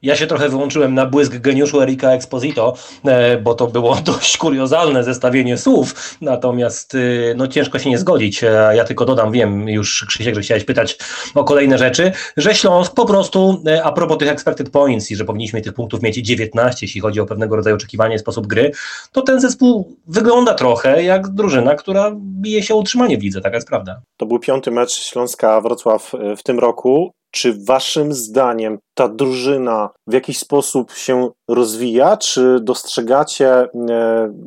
Ja 0.01 0.15
się 0.15 0.27
trochę 0.27 0.49
wyłączyłem 0.49 0.93
na 0.93 1.05
błysk 1.05 1.37
geniuszu 1.37 1.81
Erika 1.81 2.11
Exposito, 2.11 2.73
e, 3.05 3.37
bo 3.37 3.53
to 3.53 3.67
było 3.67 3.95
dość 4.05 4.37
kuriozalne 4.37 5.03
zestawienie 5.03 5.57
słów, 5.57 6.17
natomiast 6.21 6.95
y, 6.95 7.33
no, 7.37 7.47
ciężko 7.47 7.79
się 7.79 7.89
nie 7.89 7.97
zgodzić. 7.97 8.43
E, 8.43 8.47
ja 8.75 8.83
tylko 8.83 9.05
dodam, 9.05 9.31
wiem 9.31 9.69
już 9.69 10.05
Krzysiek, 10.07 10.35
że 10.35 10.41
chciałeś 10.41 10.63
pytać 10.63 10.97
o 11.35 11.43
kolejne 11.43 11.77
rzeczy, 11.77 12.11
że 12.37 12.55
Śląsk 12.55 12.93
po 12.93 13.05
prostu, 13.05 13.63
e, 13.67 13.83
a 13.83 13.91
propos 13.91 14.17
tych 14.17 14.29
expected 14.29 14.69
points 14.69 15.11
i 15.11 15.15
że 15.15 15.25
powinniśmy 15.25 15.61
tych 15.61 15.73
punktów 15.73 16.01
mieć 16.01 16.15
19, 16.15 16.85
jeśli 16.85 17.01
chodzi 17.01 17.19
o 17.19 17.25
pewnego 17.25 17.55
rodzaju 17.55 17.75
oczekiwanie, 17.75 18.19
sposób 18.19 18.47
gry, 18.47 18.71
to 19.11 19.21
ten 19.21 19.41
zespół 19.41 19.97
wygląda 20.07 20.53
trochę 20.53 21.03
jak 21.03 21.27
drużyna, 21.27 21.75
która 21.75 22.11
bije 22.15 22.63
się 22.63 22.73
o 22.73 22.77
utrzymanie 22.77 23.17
w 23.17 23.23
lidze, 23.23 23.41
taka 23.41 23.55
jest 23.55 23.67
prawda. 23.67 24.01
To 24.17 24.25
był 24.25 24.39
piąty 24.39 24.71
mecz 24.71 24.91
Śląska-Wrocław 24.91 26.11
w 26.37 26.43
tym 26.43 26.59
roku 26.59 27.13
czy 27.31 27.53
waszym 27.65 28.13
zdaniem 28.13 28.77
ta 28.93 29.07
drużyna 29.07 29.89
w 30.07 30.13
jakiś 30.13 30.37
sposób 30.37 30.91
się 30.91 31.29
rozwija? 31.47 32.17
Czy 32.17 32.59
dostrzegacie, 32.61 33.49
e, 33.49 33.67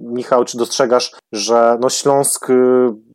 Michał, 0.00 0.44
czy 0.44 0.58
dostrzegasz, 0.58 1.12
że 1.32 1.78
no 1.80 1.90
Śląsk 1.90 2.50
e, 2.50 2.54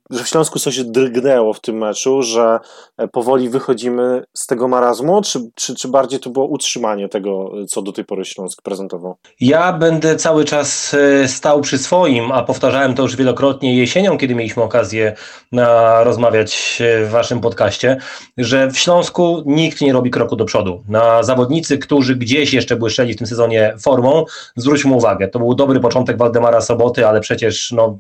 że 0.10 0.24
w 0.24 0.28
Śląsku 0.28 0.60
coś 0.60 0.84
drgnęło 0.84 1.54
w 1.54 1.60
tym 1.62 1.78
meczu, 1.78 2.22
że 2.22 2.60
e, 2.98 3.08
powoli 3.08 3.50
wychodzimy 3.50 4.24
z 4.34 4.48
tego 4.48 4.68
marazmu, 4.68 5.22
czy, 5.22 5.40
czy, 5.56 5.76
czy 5.76 5.88
bardziej 5.88 6.20
to 6.20 6.30
było 6.30 6.46
utrzymanie 6.46 7.10
tego, 7.10 7.52
co 7.70 7.82
do 7.82 7.92
tej 7.92 8.06
pory 8.06 8.26
Śląsk 8.26 8.62
prezentował? 8.62 9.16
Ja 9.40 9.74
będę 9.74 10.16
cały 10.16 10.46
czas 10.46 10.94
e, 10.94 11.28
stał 11.28 11.62
przy 11.62 11.78
swoim, 11.78 12.32
a 12.32 12.44
powtarzałem 12.44 12.94
to 12.94 13.04
już 13.04 13.16
wielokrotnie 13.16 13.78
jesienią, 13.78 14.18
kiedy 14.18 14.36
mieliśmy 14.36 14.64
okazję 14.64 15.16
rozmawiać 16.04 16.80
w 17.06 17.10
waszym 17.12 17.42
podcaście, 17.42 17.98
że 18.38 18.72
w 18.72 18.78
Śląsku 18.78 19.44
nikt 19.46 19.82
nie 19.82 19.94
robi 19.94 20.12
kroku 20.12 20.36
do 20.36 20.46
przodu. 20.46 20.84
Na 20.88 21.24
zawodnicy, 21.24 21.78
którzy 21.78 22.16
gdzieś 22.16 22.54
jeszcze 22.54 22.76
błyszczeli 22.76 23.14
w 23.14 23.18
tym 23.18 23.28
sezonie 23.28 23.74
formą, 23.80 24.26
zwróćmy 24.56 24.94
uwagę, 24.94 25.28
to 25.28 25.40
był 25.40 25.56
dobry 25.56 25.80
początek 25.80 26.18
Waldemara 26.18 26.62
Soboty, 26.62 27.08
ale 27.08 27.22
przecież 27.22 27.72
no, 27.72 27.98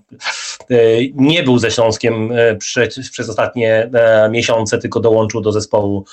e, 0.70 0.76
nie 1.16 1.44
był 1.44 1.60
ze 1.60 1.72
Śląskiem 1.72 1.99
E, 2.06 2.56
przez, 2.56 3.30
ostatnie 3.30 3.90
e, 3.94 4.30
miesiące, 4.30 4.78
tylko 4.78 5.00
dołączył 5.00 5.42
do 5.42 5.52
zespołu 5.52 6.06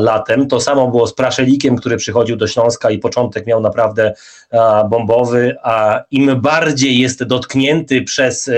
latem. 0.00 0.48
To 0.48 0.60
samo 0.60 0.88
było 0.88 1.06
z 1.06 1.14
Praszelikiem, 1.14 1.76
który 1.76 1.96
przychodził 1.96 2.36
do 2.36 2.46
Śląska 2.46 2.90
i 2.90 2.98
początek 2.98 3.46
miał 3.46 3.60
naprawdę 3.60 4.14
bombowy, 4.90 5.56
a 5.62 6.04
im 6.10 6.40
bardziej 6.40 6.98
jest 6.98 7.24
dotknięty 7.24 8.02
przez 8.02 8.50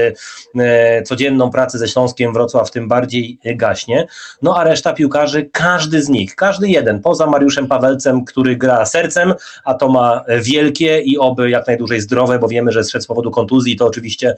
e, 0.57 1.03
codzienną 1.03 1.51
pracę 1.51 1.79
ze 1.79 1.89
Śląskiem 1.89 2.33
Wrocław, 2.33 2.71
tym 2.71 2.89
bardziej 2.89 3.39
gaśnie. 3.45 4.07
No 4.43 4.57
a 4.57 4.65
reszta 4.65 4.93
piłkarzy, 4.93 5.49
każdy 5.53 6.03
z 6.03 6.09
nich, 6.09 6.35
każdy 6.35 6.69
jeden, 6.69 7.01
poza 7.01 7.27
Mariuszem 7.27 7.67
Pawelcem, 7.67 8.25
który 8.25 8.57
gra 8.57 8.87
sercem, 8.87 9.35
a 9.65 9.75
to 9.75 9.89
ma 9.89 10.25
wielkie 10.41 11.01
i 11.01 11.19
oby 11.19 11.51
jak 11.51 11.67
najdłużej 11.67 12.01
zdrowe, 12.01 12.39
bo 12.39 12.49
wiemy, 12.49 12.73
że 12.73 12.85
zszedł 12.85 13.05
z 13.05 13.07
powodu 13.07 13.31
kontuzji, 13.31 13.77
to 13.77 13.87
oczywiście 13.87 14.37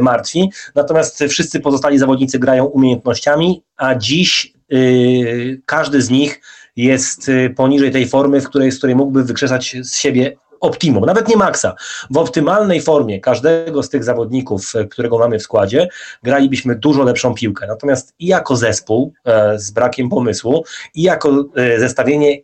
martwi. 0.00 0.50
Natomiast 0.74 1.24
wszyscy 1.28 1.60
pozostali 1.60 1.71
pozostali 1.72 1.98
zawodnicy 1.98 2.38
grają 2.38 2.64
umiejętnościami, 2.64 3.62
a 3.76 3.94
dziś 3.94 4.52
yy, 4.68 5.60
każdy 5.66 6.02
z 6.02 6.10
nich 6.10 6.40
jest 6.76 7.28
y, 7.28 7.54
poniżej 7.56 7.90
tej 7.90 8.08
formy, 8.08 8.40
w 8.40 8.48
której, 8.48 8.72
z 8.72 8.78
której 8.78 8.96
mógłby 8.96 9.24
wykrzesać 9.24 9.76
z 9.82 9.96
siebie 9.96 10.36
optimum, 10.60 11.04
nawet 11.04 11.28
nie 11.28 11.36
maksa. 11.36 11.74
W 12.10 12.16
optymalnej 12.16 12.80
formie 12.80 13.20
każdego 13.20 13.82
z 13.82 13.88
tych 13.88 14.04
zawodników, 14.04 14.74
y, 14.74 14.88
którego 14.88 15.18
mamy 15.18 15.38
w 15.38 15.42
składzie, 15.42 15.88
gralibyśmy 16.22 16.76
dużo 16.76 17.02
lepszą 17.02 17.34
piłkę. 17.34 17.66
Natomiast 17.66 18.14
i 18.18 18.26
jako 18.26 18.56
zespół 18.56 19.12
z 19.56 19.70
brakiem 19.70 20.08
pomysłu, 20.08 20.64
i 20.94 21.02
jako 21.02 21.44
zestawienie 21.78 22.38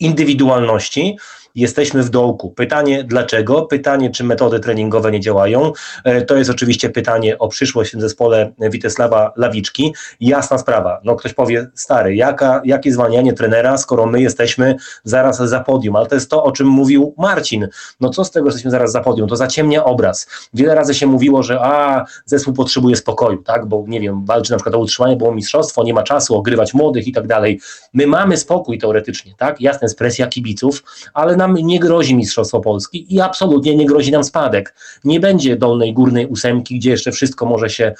indywidualności, 0.00 1.16
jesteśmy 1.54 2.02
w 2.02 2.10
dołku. 2.10 2.50
Pytanie 2.50 3.04
dlaczego? 3.04 3.62
Pytanie, 3.62 4.10
czy 4.10 4.24
metody 4.24 4.60
treningowe 4.60 5.10
nie 5.10 5.20
działają? 5.20 5.72
E, 6.04 6.22
to 6.22 6.36
jest 6.36 6.50
oczywiście 6.50 6.90
pytanie 6.90 7.38
o 7.38 7.48
przyszłość 7.48 7.96
w 7.96 8.00
zespole 8.00 8.52
Witesława 8.58 9.32
Lawiczki. 9.36 9.94
Jasna 10.20 10.58
sprawa. 10.58 11.00
No 11.04 11.16
ktoś 11.16 11.34
powie, 11.34 11.66
stary, 11.74 12.14
jaka, 12.14 12.62
jakie 12.64 12.92
zwalnianie 12.92 13.32
trenera, 13.32 13.78
skoro 13.78 14.06
my 14.06 14.20
jesteśmy 14.20 14.76
zaraz 15.04 15.36
za 15.36 15.60
podium, 15.60 15.96
ale 15.96 16.06
to 16.06 16.14
jest 16.14 16.30
to, 16.30 16.44
o 16.44 16.52
czym 16.52 16.66
mówił 16.66 17.14
Marcin. 17.18 17.68
No 18.00 18.10
co 18.10 18.24
z 18.24 18.30
tego, 18.30 18.46
że 18.46 18.48
jesteśmy 18.48 18.70
zaraz 18.70 18.92
za 18.92 19.00
podium? 19.00 19.28
To 19.28 19.36
zaciemnia 19.36 19.84
obraz. 19.84 20.26
Wiele 20.54 20.74
razy 20.74 20.94
się 20.94 21.06
mówiło, 21.06 21.42
że 21.42 21.60
a, 21.60 22.04
zespół 22.26 22.54
potrzebuje 22.54 22.96
spokoju, 22.96 23.42
tak, 23.42 23.66
bo 23.66 23.84
nie 23.88 24.00
wiem, 24.00 24.24
walczy 24.24 24.52
na 24.52 24.56
przykład 24.56 24.74
o 24.74 24.78
utrzymanie, 24.78 25.16
bo 25.16 25.32
mistrzostwo, 25.34 25.84
nie 25.84 25.94
ma 25.94 26.02
czasu 26.02 26.36
ogrywać 26.36 26.74
młodych 26.74 27.06
i 27.06 27.12
tak 27.12 27.26
dalej. 27.26 27.60
My 27.92 28.06
mamy 28.06 28.36
spokój 28.36 28.78
teoretycznie, 28.78 29.34
tak, 29.38 29.60
jasna 29.60 29.80
jest 29.82 29.98
presja 29.98 30.26
kibiców, 30.26 30.82
ale 31.14 31.36
nam 31.42 31.54
nie 31.54 31.80
grozi 31.80 32.14
Mistrzostwo 32.14 32.60
Polski 32.60 33.14
i 33.14 33.20
absolutnie 33.20 33.76
nie 33.76 33.86
grozi 33.86 34.12
nam 34.12 34.24
spadek. 34.24 34.74
Nie 35.04 35.20
będzie 35.20 35.56
dolnej, 35.56 35.94
górnej 35.94 36.26
ósemki, 36.26 36.78
gdzie 36.78 36.90
jeszcze 36.90 37.12
wszystko 37.12 37.46
może 37.46 37.70
się 37.70 37.94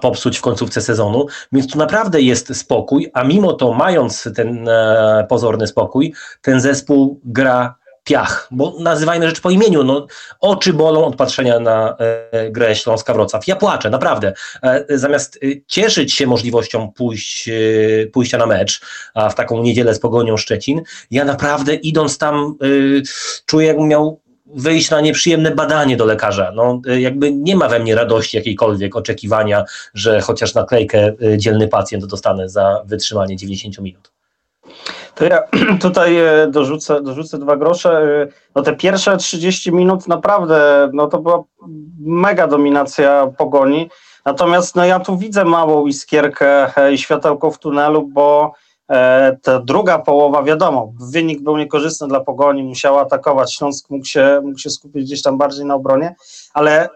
popsuć 0.00 0.38
w 0.38 0.42
końcówce 0.42 0.80
sezonu, 0.80 1.26
więc 1.52 1.72
tu 1.72 1.78
naprawdę 1.78 2.20
jest 2.20 2.56
spokój, 2.56 3.10
a 3.14 3.24
mimo 3.24 3.52
to 3.52 3.72
mając 3.72 4.28
ten 4.36 4.68
e, 4.68 5.26
pozorny 5.28 5.66
spokój, 5.66 6.14
ten 6.42 6.60
zespół 6.60 7.20
gra 7.24 7.74
piach, 8.08 8.48
bo 8.50 8.74
nazywajmy 8.80 9.26
rzecz 9.26 9.40
po 9.40 9.50
imieniu, 9.50 9.84
no, 9.84 10.06
oczy 10.40 10.72
bolą 10.72 11.04
od 11.04 11.16
patrzenia 11.16 11.60
na 11.60 11.96
e, 11.98 12.50
grę 12.50 12.74
Śląska-Wrocław. 12.74 13.42
Ja 13.46 13.56
płaczę, 13.56 13.90
naprawdę. 13.90 14.32
E, 14.62 14.98
zamiast 14.98 15.38
e, 15.42 15.46
cieszyć 15.66 16.12
się 16.12 16.26
możliwością 16.26 16.92
pójść, 16.92 17.48
e, 17.48 17.52
pójścia 18.06 18.38
na 18.38 18.46
mecz, 18.46 18.80
a 19.14 19.30
w 19.30 19.34
taką 19.34 19.62
niedzielę 19.62 19.94
z 19.94 19.98
Pogonią 19.98 20.36
Szczecin, 20.36 20.82
ja 21.10 21.24
naprawdę 21.24 21.74
idąc 21.74 22.18
tam 22.18 22.34
e, 22.62 22.66
czuję, 23.46 23.66
jakbym 23.66 23.88
miał 23.88 24.20
wyjść 24.46 24.90
na 24.90 25.00
nieprzyjemne 25.00 25.50
badanie 25.50 25.96
do 25.96 26.04
lekarza. 26.04 26.52
No, 26.54 26.80
e, 26.88 27.00
jakby 27.00 27.32
nie 27.32 27.56
ma 27.56 27.68
we 27.68 27.78
mnie 27.78 27.94
radości 27.94 28.36
jakiejkolwiek, 28.36 28.96
oczekiwania, 28.96 29.64
że 29.94 30.20
chociaż 30.20 30.54
naklejkę 30.54 31.12
dzielny 31.36 31.68
pacjent 31.68 32.06
dostanę 32.06 32.48
za 32.48 32.82
wytrzymanie 32.86 33.36
90 33.36 33.78
minut. 33.78 34.17
To 35.18 35.24
ja 35.24 35.42
tutaj 35.86 36.16
e, 36.16 36.46
dorzucę, 36.50 37.02
dorzucę 37.02 37.38
dwa 37.38 37.56
grosze. 37.56 37.90
E, 37.90 38.28
no 38.54 38.62
te 38.62 38.76
pierwsze 38.76 39.16
30 39.16 39.72
minut 39.72 40.08
naprawdę, 40.08 40.90
no 40.92 41.06
to 41.06 41.18
była 41.18 41.44
mega 42.00 42.46
dominacja 42.46 43.26
pogoni. 43.38 43.90
Natomiast 44.24 44.76
no 44.76 44.84
ja 44.84 45.00
tu 45.00 45.16
widzę 45.16 45.44
małą 45.44 45.86
iskierkę 45.86 46.76
e, 46.76 46.92
i 46.92 46.98
światełko 46.98 47.50
w 47.50 47.58
tunelu, 47.58 48.08
bo 48.08 48.52
ta 49.42 49.60
druga 49.60 49.98
połowa, 49.98 50.42
wiadomo, 50.42 50.92
wynik 51.00 51.42
był 51.42 51.56
niekorzystny 51.56 52.08
dla 52.08 52.20
Pogoni, 52.20 52.62
musiał 52.62 52.98
atakować, 52.98 53.54
Śląsk 53.54 53.90
mógł 53.90 54.04
się, 54.04 54.40
mógł 54.44 54.58
się 54.58 54.70
skupić 54.70 55.04
gdzieś 55.04 55.22
tam 55.22 55.38
bardziej 55.38 55.64
na 55.64 55.74
obronie, 55.74 56.14
ale 56.54 56.88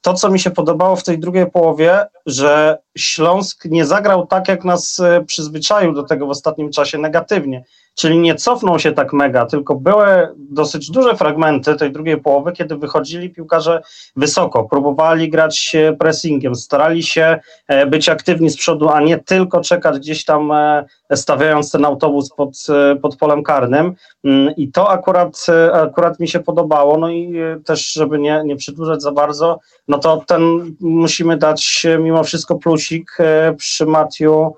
to, 0.00 0.14
co 0.14 0.30
mi 0.30 0.40
się 0.40 0.50
podobało 0.50 0.96
w 0.96 1.04
tej 1.04 1.18
drugiej 1.18 1.50
połowie, 1.50 2.06
że 2.26 2.78
Śląsk 2.96 3.64
nie 3.64 3.86
zagrał 3.86 4.26
tak, 4.26 4.48
jak 4.48 4.64
nas 4.64 5.00
e, 5.00 5.24
przyzwyczaił 5.24 5.92
do 5.92 6.02
tego 6.02 6.26
w 6.26 6.30
ostatnim 6.30 6.70
czasie 6.70 6.98
negatywnie. 6.98 7.64
Czyli 7.94 8.18
nie 8.18 8.34
cofnął 8.34 8.78
się 8.78 8.92
tak 8.92 9.12
mega, 9.12 9.46
tylko 9.46 9.74
były 9.74 10.28
dosyć 10.36 10.90
duże 10.90 11.16
fragmenty 11.16 11.76
tej 11.76 11.92
drugiej 11.92 12.20
połowy, 12.20 12.52
kiedy 12.52 12.76
wychodzili 12.76 13.30
piłkarze 13.30 13.82
wysoko, 14.16 14.64
próbowali 14.64 15.30
grać 15.30 15.76
pressingiem, 15.98 16.54
starali 16.54 17.02
się 17.02 17.40
e, 17.68 17.86
być 17.86 18.08
aktywni 18.08 18.50
z 18.50 18.56
przodu, 18.56 18.88
a 18.88 19.00
nie 19.00 19.18
tylko 19.18 19.60
czekać 19.60 19.98
gdzieś 19.98 20.24
tam, 20.24 20.52
e, 20.52 20.84
stawiając 21.14 21.70
ten 21.70 21.84
autobus 21.84 22.30
pod, 22.30 22.66
pod 23.02 23.16
polem 23.16 23.42
karnym. 23.42 23.94
Mm, 24.24 24.56
I 24.56 24.68
to 24.68 24.90
akurat, 24.90 25.46
akurat 25.72 26.20
mi 26.20 26.28
się 26.28 26.40
podobało. 26.40 26.98
No 26.98 27.10
i 27.10 27.34
też, 27.64 27.92
żeby 27.92 28.18
nie, 28.18 28.42
nie 28.44 28.56
przedłużać 28.56 29.02
za 29.02 29.12
bardzo, 29.12 29.58
no 29.88 29.98
to 29.98 30.24
ten 30.26 30.74
musimy 30.80 31.36
dać 31.36 31.86
mimo 31.98 32.24
wszystko 32.24 32.54
plusik 32.54 33.16
e, 33.18 33.54
przy 33.54 33.86
Matiu 33.86 34.44
e, 34.44 34.50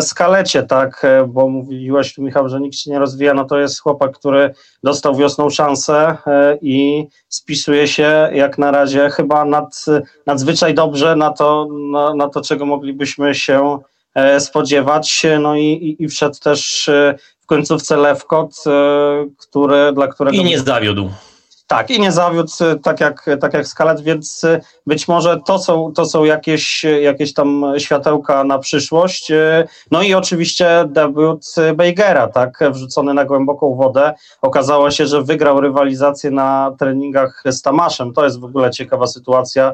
Skalecie, 0.00 0.62
tak, 0.62 1.04
e, 1.04 1.26
bo 1.26 1.48
mówiłeś 1.48 2.14
tu 2.14 2.22
Michał, 2.22 2.48
że 2.48 2.60
nikt 2.60 2.76
się 2.76 2.90
nie 2.90 2.98
rozwija, 2.98 3.34
no 3.34 3.44
to 3.44 3.58
jest 3.58 3.80
chłopak, 3.80 4.18
który 4.18 4.54
dostał 4.82 5.16
wiosną 5.16 5.50
szansę 5.50 6.16
i 6.62 7.06
spisuje 7.28 7.88
się 7.88 8.30
jak 8.32 8.58
na 8.58 8.70
razie 8.70 9.10
chyba 9.10 9.44
nad, 9.44 9.84
nadzwyczaj 10.26 10.74
dobrze 10.74 11.16
na 11.16 11.30
to, 11.30 11.68
na, 11.92 12.14
na 12.14 12.28
to, 12.28 12.40
czego 12.40 12.66
moglibyśmy 12.66 13.34
się 13.34 13.78
spodziewać, 14.38 15.26
no 15.40 15.56
i, 15.56 15.62
i, 15.62 16.02
i 16.02 16.08
wszedł 16.08 16.36
też 16.42 16.90
w 17.40 17.46
końcówce 17.46 17.96
Lewkot, 17.96 18.64
który, 19.38 19.92
dla 19.92 20.08
którego... 20.08 20.36
I 20.36 20.44
nie 20.44 20.58
zawiódł 20.58 21.10
Tak, 21.74 21.90
i 21.90 22.00
nie 22.00 22.12
zawiódł 22.12 22.52
tak 22.82 23.00
jak, 23.00 23.26
tak 23.40 23.54
jak 23.54 23.66
Skalet, 23.66 24.00
więc 24.00 24.42
być 24.86 25.08
może 25.08 25.40
to 25.46 25.58
są, 25.58 25.92
to 25.92 26.04
są 26.04 26.24
jakieś, 26.24 26.84
jakieś 26.84 27.34
tam 27.34 27.64
światełka 27.78 28.44
na 28.44 28.58
przyszłość. 28.58 29.32
No 29.90 30.02
i 30.02 30.14
oczywiście 30.14 30.84
debiut 30.88 31.44
Bejgera, 31.74 32.28
tak, 32.28 32.58
wrzucony 32.70 33.14
na 33.14 33.24
głęboką 33.24 33.74
wodę. 33.74 34.14
Okazało 34.42 34.90
się, 34.90 35.06
że 35.06 35.22
wygrał 35.22 35.60
rywalizację 35.60 36.30
na 36.30 36.76
treningach 36.78 37.42
z 37.46 37.62
Tamaszem. 37.62 38.12
To 38.12 38.24
jest 38.24 38.40
w 38.40 38.44
ogóle 38.44 38.70
ciekawa 38.70 39.06
sytuacja, 39.06 39.72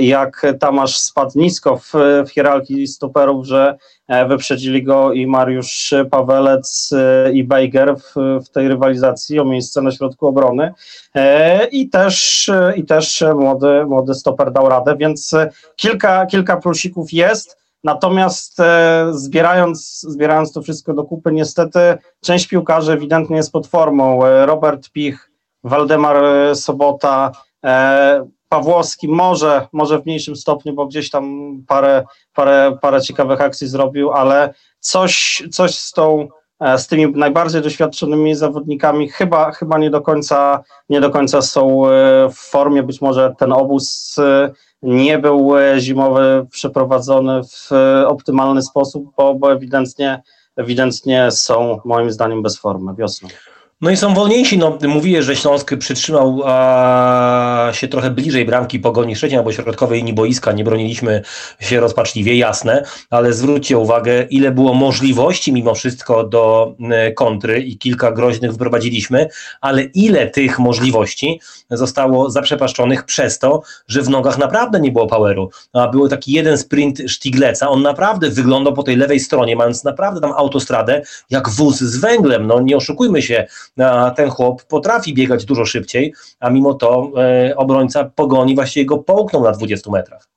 jak 0.00 0.46
Tamasz 0.60 0.98
spadł 0.98 1.38
nisko 1.38 1.76
w, 1.76 1.92
w 2.26 2.30
hierarchii 2.30 2.86
stoperów, 2.86 3.46
że 3.46 3.78
E, 3.99 3.99
wyprzedzili 4.28 4.82
go 4.82 5.12
i 5.12 5.26
Mariusz 5.26 5.94
Pawelec 6.10 6.90
e, 6.92 7.32
i 7.32 7.44
Bejger 7.44 7.96
w, 7.96 8.14
w 8.44 8.48
tej 8.48 8.68
rywalizacji 8.68 9.40
o 9.40 9.44
miejsce 9.44 9.82
na 9.82 9.90
środku 9.90 10.26
obrony. 10.26 10.74
E, 11.14 11.66
I 11.66 11.88
też, 11.88 12.50
i 12.76 12.84
też 12.84 13.24
młody, 13.34 13.86
młody 13.86 14.14
stoper 14.14 14.52
dał 14.52 14.68
radę, 14.68 14.96
więc 14.96 15.34
kilka, 15.76 16.26
kilka 16.26 16.56
plusików 16.56 17.12
jest. 17.12 17.60
Natomiast 17.84 18.58
zbierając, 19.10 20.00
zbierając 20.00 20.52
to 20.52 20.62
wszystko 20.62 20.94
do 20.94 21.04
kupy, 21.04 21.32
niestety 21.32 21.80
część 22.20 22.46
piłkarzy 22.46 22.92
ewidentnie 22.92 23.36
jest 23.36 23.52
pod 23.52 23.66
formą. 23.66 24.20
Robert 24.46 24.90
Pich, 24.90 25.30
Waldemar 25.64 26.16
Sobota, 26.54 27.32
Pawłowski 28.50 29.08
może, 29.08 29.68
może 29.72 29.98
w 29.98 30.06
mniejszym 30.06 30.36
stopniu, 30.36 30.74
bo 30.74 30.86
gdzieś 30.86 31.10
tam 31.10 31.54
parę, 31.68 32.04
parę, 32.34 32.78
parę 32.82 33.00
ciekawych 33.00 33.40
akcji 33.40 33.68
zrobił, 33.68 34.12
ale 34.12 34.54
coś, 34.80 35.42
coś 35.52 35.74
z 35.74 35.92
tą 35.92 36.28
e, 36.60 36.78
z 36.78 36.86
tymi 36.86 37.12
najbardziej 37.12 37.62
doświadczonymi 37.62 38.34
zawodnikami 38.34 39.08
chyba, 39.08 39.52
chyba 39.52 39.78
nie, 39.78 39.90
do 39.90 40.00
końca, 40.00 40.62
nie 40.88 41.00
do 41.00 41.10
końca 41.10 41.42
są 41.42 41.86
e, 41.86 41.90
w 42.28 42.36
formie. 42.36 42.82
Być 42.82 43.00
może 43.00 43.34
ten 43.38 43.52
obóz 43.52 44.16
e, 44.18 44.50
nie 44.82 45.18
był 45.18 45.52
zimowy 45.78 46.46
przeprowadzony 46.50 47.40
w 47.42 47.70
optymalny 48.06 48.62
sposób, 48.62 49.04
bo, 49.16 49.34
bo 49.34 49.52
ewidentnie, 49.52 50.22
ewidentnie 50.56 51.30
są 51.30 51.80
moim 51.84 52.10
zdaniem 52.10 52.42
bez 52.42 52.58
formy 52.58 52.94
wiosną. 52.94 53.28
No 53.82 53.90
i 53.90 53.96
są 53.96 54.14
wolniejsi. 54.14 54.58
No, 54.58 54.78
mówię, 54.88 55.22
że 55.22 55.36
Śląsk 55.36 55.76
przytrzymał 55.78 56.42
a, 56.44 57.70
się 57.72 57.88
trochę 57.88 58.10
bliżej 58.10 58.44
bramki 58.44 58.78
Pogoni 58.80 59.16
Szczecin 59.16 59.38
albo 59.38 59.52
środkowej 59.52 59.98
linii 59.98 60.14
boiska. 60.14 60.52
Nie 60.52 60.64
broniliśmy 60.64 61.22
się 61.60 61.80
rozpaczliwie, 61.80 62.36
jasne, 62.36 62.84
ale 63.10 63.32
zwróćcie 63.32 63.78
uwagę, 63.78 64.22
ile 64.22 64.50
było 64.50 64.74
możliwości 64.74 65.52
mimo 65.52 65.74
wszystko 65.74 66.24
do 66.24 66.74
kontry 67.16 67.60
i 67.60 67.78
kilka 67.78 68.12
groźnych 68.12 68.52
wprowadziliśmy, 68.52 69.28
ale 69.60 69.82
ile 69.82 70.26
tych 70.26 70.58
możliwości 70.58 71.40
zostało 71.70 72.30
zaprzepaszczonych 72.30 73.04
przez 73.04 73.38
to, 73.38 73.62
że 73.88 74.02
w 74.02 74.08
nogach 74.08 74.38
naprawdę 74.38 74.80
nie 74.80 74.92
było 74.92 75.06
poweru. 75.06 75.50
A 75.72 75.88
był 75.88 76.08
taki 76.08 76.32
jeden 76.32 76.58
sprint 76.58 76.98
Sztigleca, 77.06 77.68
on 77.68 77.82
naprawdę 77.82 78.30
wyglądał 78.30 78.74
po 78.74 78.82
tej 78.82 78.96
lewej 78.96 79.20
stronie, 79.20 79.56
mając 79.56 79.84
naprawdę 79.84 80.20
tam 80.20 80.32
autostradę, 80.32 81.02
jak 81.30 81.48
wóz 81.48 81.76
z 81.76 81.96
węglem. 81.96 82.46
No 82.46 82.60
nie 82.60 82.76
oszukujmy 82.76 83.22
się, 83.22 83.46
ten 84.16 84.30
chłop 84.30 84.64
potrafi 84.64 85.14
biegać 85.14 85.44
dużo 85.44 85.64
szybciej, 85.64 86.14
a 86.40 86.50
mimo 86.50 86.74
to 86.74 87.10
e, 87.16 87.56
obrońca 87.56 88.04
pogoni 88.04 88.54
właściwie 88.54 88.86
go 88.86 88.98
połknął 88.98 89.42
na 89.42 89.52
20 89.52 89.90
metrach. 89.90 90.28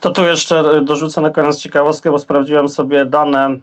To 0.00 0.10
tu 0.10 0.24
jeszcze 0.24 0.84
dorzucę 0.84 1.20
na 1.20 1.30
koniec 1.30 1.58
ciekawostkę, 1.58 2.10
bo 2.10 2.18
sprawdziłem 2.18 2.68
sobie 2.68 3.06
dane 3.06 3.60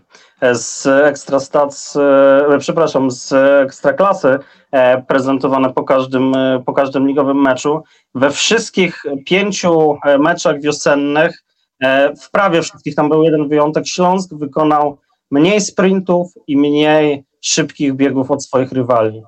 z 0.52 0.86
Ekstrastats, 0.86 1.96
e, 1.96 2.58
przepraszam, 2.58 3.10
z 3.10 3.32
Ekstraklasy 3.64 4.38
e, 4.72 5.02
prezentowane 5.02 5.72
po 5.72 5.84
każdym, 5.84 6.34
po 6.66 6.72
każdym 6.72 7.08
ligowym 7.08 7.42
meczu. 7.42 7.82
We 8.14 8.30
wszystkich 8.30 9.02
pięciu 9.26 9.98
meczach 10.18 10.60
wiosennych, 10.60 11.44
w 12.22 12.30
prawie 12.30 12.62
wszystkich, 12.62 12.94
tam 12.94 13.08
był 13.08 13.22
jeden 13.22 13.48
wyjątek, 13.48 13.86
Śląsk 13.86 14.34
wykonał 14.34 14.98
mniej 15.30 15.60
sprintów 15.60 16.32
i 16.46 16.56
mniej 16.56 17.24
szybkich 17.40 17.94
biegów 17.94 18.30
od 18.30 18.44
swoich 18.44 18.72
rywali. 18.72 19.22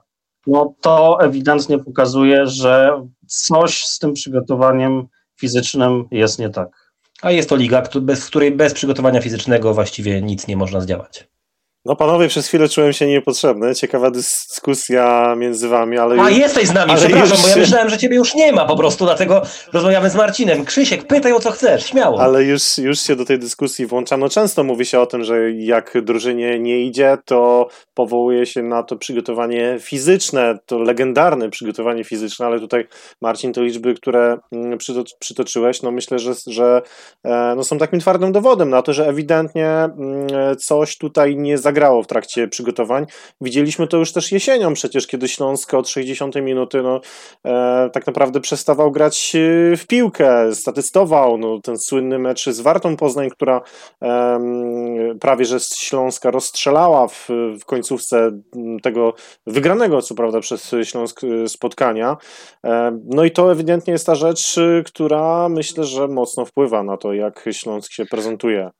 No 0.46 0.74
to 0.80 1.18
ewidentnie 1.20 1.78
pokazuje, 1.78 2.46
że 2.46 2.90
coś 3.26 3.84
z 3.84 3.98
tym 3.98 4.12
przygotowaniem 4.12 5.06
fizycznym 5.40 6.04
jest 6.10 6.38
nie 6.38 6.50
tak. 6.50 6.92
A 7.22 7.30
jest 7.30 7.48
to 7.48 7.56
liga, 7.56 7.82
w 8.16 8.26
której 8.26 8.52
bez 8.52 8.74
przygotowania 8.74 9.20
fizycznego 9.20 9.74
właściwie 9.74 10.22
nic 10.22 10.46
nie 10.46 10.56
można 10.56 10.80
zdziałać. 10.80 11.28
No 11.84 11.96
panowie, 11.96 12.28
przez 12.28 12.48
chwilę 12.48 12.68
czułem 12.68 12.92
się 12.92 13.06
niepotrzebny. 13.06 13.74
Ciekawa 13.74 14.10
dyskusja 14.10 15.34
między 15.36 15.68
wami, 15.68 15.98
ale... 15.98 16.22
A 16.22 16.30
jesteś 16.30 16.68
z 16.68 16.74
nami, 16.74 16.92
przepraszam, 16.96 17.30
już... 17.30 17.42
bo 17.42 17.48
ja 17.48 17.56
myślałem, 17.56 17.90
że 17.90 17.98
ciebie 17.98 18.16
już 18.16 18.34
nie 18.34 18.52
ma 18.52 18.66
po 18.66 18.76
prostu, 18.76 19.04
dlatego 19.04 19.42
rozmawiamy 19.72 20.10
z 20.10 20.14
Marcinem. 20.14 20.64
Krzysiek, 20.64 21.06
pytaj 21.06 21.32
o 21.32 21.40
co 21.40 21.50
chcesz, 21.50 21.86
śmiało. 21.86 22.20
Ale 22.20 22.44
już, 22.44 22.78
już 22.78 23.00
się 23.00 23.16
do 23.16 23.24
tej 23.24 23.38
dyskusji 23.38 23.86
włączam. 23.86 24.20
No 24.20 24.28
często 24.28 24.64
mówi 24.64 24.86
się 24.86 25.00
o 25.00 25.06
tym, 25.06 25.24
że 25.24 25.52
jak 25.52 25.92
drużynie 26.02 26.58
nie 26.58 26.80
idzie, 26.80 27.18
to 27.24 27.68
powołuje 27.94 28.46
się 28.46 28.62
na 28.62 28.82
to 28.82 28.96
przygotowanie 28.96 29.76
fizyczne, 29.80 30.58
to 30.66 30.78
legendarne 30.78 31.50
przygotowanie 31.50 32.04
fizyczne, 32.04 32.46
ale 32.46 32.60
tutaj 32.60 32.86
Marcin, 33.22 33.52
to 33.52 33.62
liczby, 33.62 33.94
które 33.94 34.38
mm, 34.52 34.78
przytoczyłeś, 35.20 35.82
no 35.82 35.90
myślę, 35.90 36.18
że, 36.18 36.32
że 36.46 36.82
e, 37.24 37.54
no 37.56 37.64
są 37.64 37.78
takim 37.78 38.00
twardym 38.00 38.32
dowodem 38.32 38.70
na 38.70 38.82
to, 38.82 38.92
że 38.92 39.08
ewidentnie 39.08 39.68
mm, 39.68 40.26
coś 40.58 40.98
tutaj 40.98 41.36
nie 41.36 41.58
zagrało 41.58 41.69
zagrało 41.70 42.02
w 42.02 42.06
trakcie 42.06 42.48
przygotowań. 42.48 43.06
Widzieliśmy 43.40 43.86
to 43.86 43.96
już 43.96 44.12
też 44.12 44.32
jesienią 44.32 44.74
przecież, 44.74 45.06
kiedy 45.06 45.28
Śląsk 45.28 45.74
od 45.74 45.88
60 45.88 46.34
minuty 46.36 46.82
no, 46.82 47.00
e, 47.44 47.90
tak 47.92 48.06
naprawdę 48.06 48.40
przestawał 48.40 48.90
grać 48.90 49.32
e, 49.36 49.76
w 49.76 49.86
piłkę, 49.86 50.54
statystował 50.54 51.38
no, 51.38 51.60
ten 51.60 51.78
słynny 51.78 52.18
mecz 52.18 52.48
z 52.48 52.60
Wartą 52.60 52.96
Poznań, 52.96 53.30
która 53.30 53.60
e, 54.02 54.40
prawie 55.20 55.44
że 55.44 55.60
z 55.60 55.76
Śląska 55.76 56.30
rozstrzelała 56.30 57.08
w, 57.08 57.28
w 57.60 57.64
końcówce 57.64 58.30
tego 58.82 59.14
wygranego, 59.46 60.02
co 60.02 60.14
prawda, 60.14 60.40
przez 60.40 60.74
Śląsk 60.82 61.20
e, 61.24 61.48
spotkania. 61.48 62.16
E, 62.64 62.98
no 63.04 63.24
i 63.24 63.30
to 63.30 63.52
ewidentnie 63.52 63.92
jest 63.92 64.06
ta 64.06 64.14
rzecz, 64.14 64.58
e, 64.58 64.82
która 64.82 65.48
myślę, 65.48 65.84
że 65.84 66.08
mocno 66.08 66.44
wpływa 66.44 66.82
na 66.82 66.96
to, 66.96 67.12
jak 67.12 67.44
Śląsk 67.52 67.92
się 67.92 68.04
prezentuje 68.06 68.70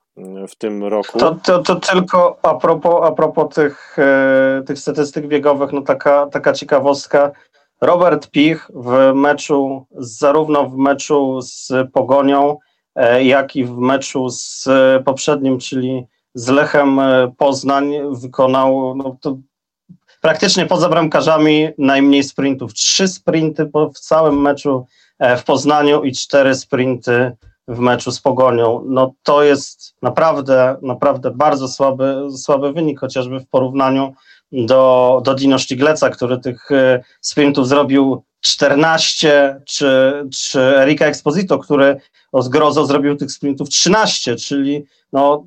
w 0.49 0.57
tym 0.57 0.85
roku. 0.85 1.19
To, 1.19 1.35
to, 1.35 1.59
to 1.59 1.77
tylko 1.77 2.39
a 2.43 2.55
propos, 2.55 3.05
a 3.05 3.13
propos 3.13 3.55
tych, 3.55 3.99
e, 3.99 4.63
tych 4.67 4.79
statystyk 4.79 5.27
biegowych, 5.27 5.73
no 5.73 5.83
taka, 5.83 6.27
taka 6.27 6.53
ciekawostka. 6.53 7.33
Robert 7.81 8.31
Pich 8.31 8.71
w 8.75 9.13
meczu, 9.15 9.87
zarówno 9.97 10.69
w 10.69 10.77
meczu 10.77 11.41
z 11.43 11.73
Pogonią, 11.93 12.59
e, 12.95 13.25
jak 13.25 13.57
i 13.57 13.65
w 13.65 13.77
meczu 13.77 14.29
z 14.29 14.69
poprzednim, 15.05 15.59
czyli 15.59 16.07
z 16.35 16.49
Lechem 16.49 16.99
e, 16.99 17.33
Poznań, 17.39 17.93
wykonał 18.11 18.95
no, 18.97 19.17
praktycznie 20.21 20.67
poza 20.67 20.89
bramkarzami 20.89 21.69
najmniej 21.79 22.23
sprintów. 22.23 22.75
Trzy 22.75 23.09
sprinty 23.09 23.71
w 23.95 23.99
całym 23.99 24.41
meczu 24.41 24.87
w 25.37 25.45
Poznaniu 25.45 26.03
i 26.03 26.13
cztery 26.13 26.55
sprinty 26.55 27.33
w 27.69 27.79
meczu 27.79 28.13
z 28.13 28.21
Pogonią, 28.21 28.85
no 28.87 29.15
to 29.23 29.43
jest 29.43 29.95
naprawdę, 30.03 30.77
naprawdę 30.83 31.31
bardzo 31.31 31.69
słaby, 31.69 32.29
słaby 32.37 32.73
wynik, 32.73 33.01
chociażby 33.01 33.41
w 33.41 33.49
porównaniu 33.49 34.15
do, 34.53 35.23
do 35.25 35.35
Dino 35.35 35.59
Sztigleca, 35.59 36.11
który 36.11 36.39
tych 36.39 36.71
e, 36.71 37.03
sprintów 37.21 37.69
zrobił 37.69 38.23
14, 38.41 39.61
czy, 39.67 40.13
czy 40.33 40.61
Erika 40.61 41.07
Exposito, 41.07 41.59
który 41.59 42.01
o 42.33 42.43
zgrozo 42.43 42.87
zrobił 42.87 43.17
tych 43.17 43.33
sprintów 43.33 43.69
13, 43.69 44.37
czyli 44.37 44.85
no 45.13 45.45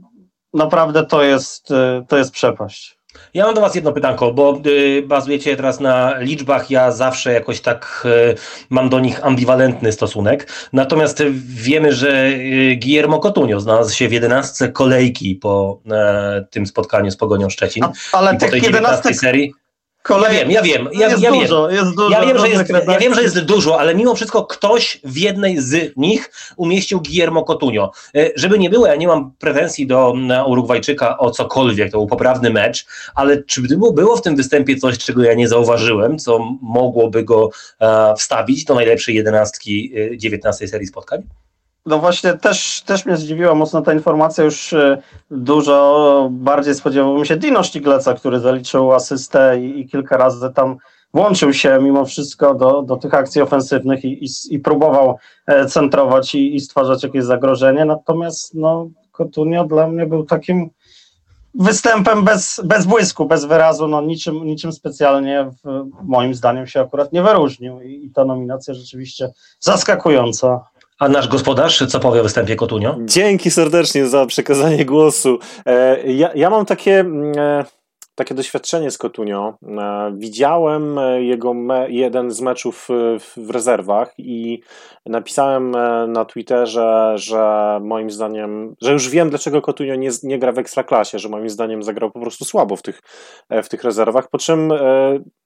naprawdę 0.53 1.05
to 1.05 1.23
jest, 1.23 1.71
e, 1.71 2.05
to 2.07 2.17
jest 2.17 2.31
przepaść. 2.31 3.02
Ja 3.33 3.45
mam 3.45 3.55
do 3.55 3.61
Was 3.61 3.75
jedno 3.75 3.91
pytanko, 3.91 4.33
bo 4.33 4.61
y, 4.65 5.03
bazujecie 5.07 5.55
teraz 5.55 5.79
na 5.79 6.17
liczbach, 6.19 6.69
ja 6.69 6.91
zawsze 6.91 7.33
jakoś 7.33 7.61
tak 7.61 8.03
y, 8.05 8.35
mam 8.69 8.89
do 8.89 8.99
nich 8.99 9.25
ambiwalentny 9.25 9.91
stosunek. 9.91 10.51
Natomiast 10.73 11.23
wiemy, 11.45 11.93
że 11.93 12.27
y, 12.27 12.79
Guillermo 12.83 13.19
Cotunio 13.19 13.59
znalazł 13.59 13.95
się 13.95 14.09
w 14.09 14.13
11 14.13 14.67
kolejki 14.67 15.35
po 15.35 15.79
e, 15.91 16.45
tym 16.49 16.65
spotkaniu 16.65 17.11
z 17.11 17.17
Pogonią 17.17 17.49
Szczecin. 17.49 17.83
A, 17.83 17.91
ale 18.11 18.37
tych 18.37 18.63
11 18.63 19.13
serii 19.13 19.53
Kolej... 20.03 20.37
Ja 20.37 20.39
wiem, 20.39 20.51
ja 20.51 20.61
wiem, 20.61 20.89
ja, 20.93 21.09
jest 21.09 21.21
ja 21.21 21.31
dużo, 21.31 21.67
wiem. 21.67 21.77
Jest 21.77 21.95
dużo, 21.95 22.09
ja 22.09 22.25
wiem, 22.25 22.37
że 22.37 22.49
jest, 22.49 22.69
ja 22.87 22.99
wiem, 22.99 23.13
że 23.13 23.23
jest 23.23 23.39
dużo, 23.39 23.79
ale 23.79 23.95
mimo 23.95 24.15
wszystko 24.15 24.45
ktoś 24.45 24.99
w 25.03 25.17
jednej 25.17 25.61
z 25.61 25.97
nich 25.97 26.31
umieścił 26.57 27.01
Guillermo 27.01 27.43
Cotunio. 27.43 27.91
E, 28.15 28.29
żeby 28.35 28.59
nie 28.59 28.69
było, 28.69 28.87
ja 28.87 28.95
nie 28.95 29.07
mam 29.07 29.31
pretensji 29.31 29.87
do 29.87 30.13
Urugwajczyka 30.47 31.17
o 31.17 31.31
cokolwiek, 31.31 31.91
to 31.91 31.97
był 31.97 32.07
poprawny 32.07 32.49
mecz, 32.49 32.85
ale 33.15 33.43
czy 33.43 33.61
było 33.77 34.17
w 34.17 34.21
tym 34.21 34.35
występie 34.35 34.75
coś, 34.75 34.97
czego 34.97 35.23
ja 35.23 35.33
nie 35.33 35.47
zauważyłem, 35.47 36.19
co 36.19 36.39
mogłoby 36.61 37.23
go 37.23 37.49
e, 37.79 38.13
wstawić 38.17 38.65
do 38.65 38.75
najlepszej 38.75 39.15
jedenastki 39.15 39.93
19 40.17 40.65
e, 40.65 40.67
serii 40.67 40.87
spotkań? 40.87 41.23
No 41.85 41.99
właśnie, 41.99 42.33
też, 42.33 42.81
też 42.85 43.05
mnie 43.05 43.17
zdziwiła 43.17 43.55
mocno 43.55 43.81
ta 43.81 43.93
informacja. 43.93 44.43
Już 44.43 44.73
e, 44.73 45.01
dużo 45.31 46.27
bardziej 46.31 46.75
spodziewałbym 46.75 47.25
się 47.25 47.35
Dino 47.35 47.63
Sztigleca, 47.63 48.13
który 48.13 48.39
zaliczył 48.39 48.93
asystę 48.93 49.61
i, 49.61 49.79
i 49.79 49.87
kilka 49.89 50.17
razy 50.17 50.51
tam 50.55 50.77
włączył 51.13 51.53
się 51.53 51.79
mimo 51.81 52.05
wszystko 52.05 52.55
do, 52.55 52.81
do 52.81 52.97
tych 52.97 53.13
akcji 53.13 53.41
ofensywnych 53.41 54.05
i, 54.05 54.25
i, 54.25 54.27
i 54.49 54.59
próbował 54.59 55.17
centrować 55.69 56.35
i, 56.35 56.55
i, 56.55 56.59
stwarzać 56.59 57.03
jakieś 57.03 57.23
zagrożenie. 57.23 57.85
Natomiast 57.85 58.53
no, 58.53 58.89
Cotunio 59.11 59.63
dla 59.65 59.87
mnie 59.87 60.05
był 60.05 60.25
takim 60.25 60.69
występem 61.55 62.23
bez, 62.23 62.61
bez 62.63 62.85
błysku, 62.85 63.25
bez 63.25 63.45
wyrazu, 63.45 63.87
no 63.87 64.01
niczym, 64.01 64.45
niczym 64.45 64.73
specjalnie 64.73 65.51
w, 65.63 65.85
moim 66.03 66.33
zdaniem 66.33 66.67
się 66.67 66.81
akurat 66.81 67.13
nie 67.13 67.23
wyróżnił 67.23 67.81
i, 67.81 68.05
i 68.05 68.11
ta 68.11 68.25
nominacja 68.25 68.73
rzeczywiście 68.73 69.29
zaskakująca. 69.59 70.65
A 70.99 71.09
nasz 71.09 71.27
gospodarz 71.27 71.83
co 71.87 71.99
powie 71.99 72.19
o 72.19 72.23
występie 72.23 72.55
Kotunio? 72.55 72.97
Dzięki 73.05 73.51
serdecznie 73.51 74.07
za 74.07 74.25
przekazanie 74.25 74.85
głosu. 74.85 75.39
E, 75.65 76.11
ja, 76.11 76.31
ja 76.35 76.49
mam 76.49 76.65
takie 76.65 76.99
mm, 76.99 77.33
e, 77.37 77.65
takie 78.15 78.35
doświadczenie 78.35 78.91
z 78.91 78.97
Kotunio. 78.97 79.57
E, 79.67 80.13
widziałem 80.17 80.99
jego 81.19 81.53
me, 81.53 81.91
jeden 81.91 82.31
z 82.31 82.41
meczów 82.41 82.87
w 83.37 83.49
rezerwach 83.49 84.13
i 84.17 84.61
napisałem 85.05 85.71
na 86.07 86.25
Twitterze, 86.25 87.13
że 87.15 87.79
moim 87.83 88.11
zdaniem, 88.11 88.75
że 88.81 88.93
już 88.93 89.09
wiem, 89.09 89.29
dlaczego 89.29 89.61
Kotunio 89.61 89.95
nie, 89.95 90.09
nie 90.23 90.39
gra 90.39 90.51
w 90.51 90.57
ekstraklasie, 90.57 91.19
że 91.19 91.29
moim 91.29 91.49
zdaniem 91.49 91.83
zagrał 91.83 92.11
po 92.11 92.19
prostu 92.19 92.45
słabo 92.45 92.75
w 92.75 92.81
tych, 92.81 93.01
w 93.63 93.69
tych 93.69 93.83
rezerwach. 93.83 94.29
Po 94.29 94.37
czym 94.37 94.73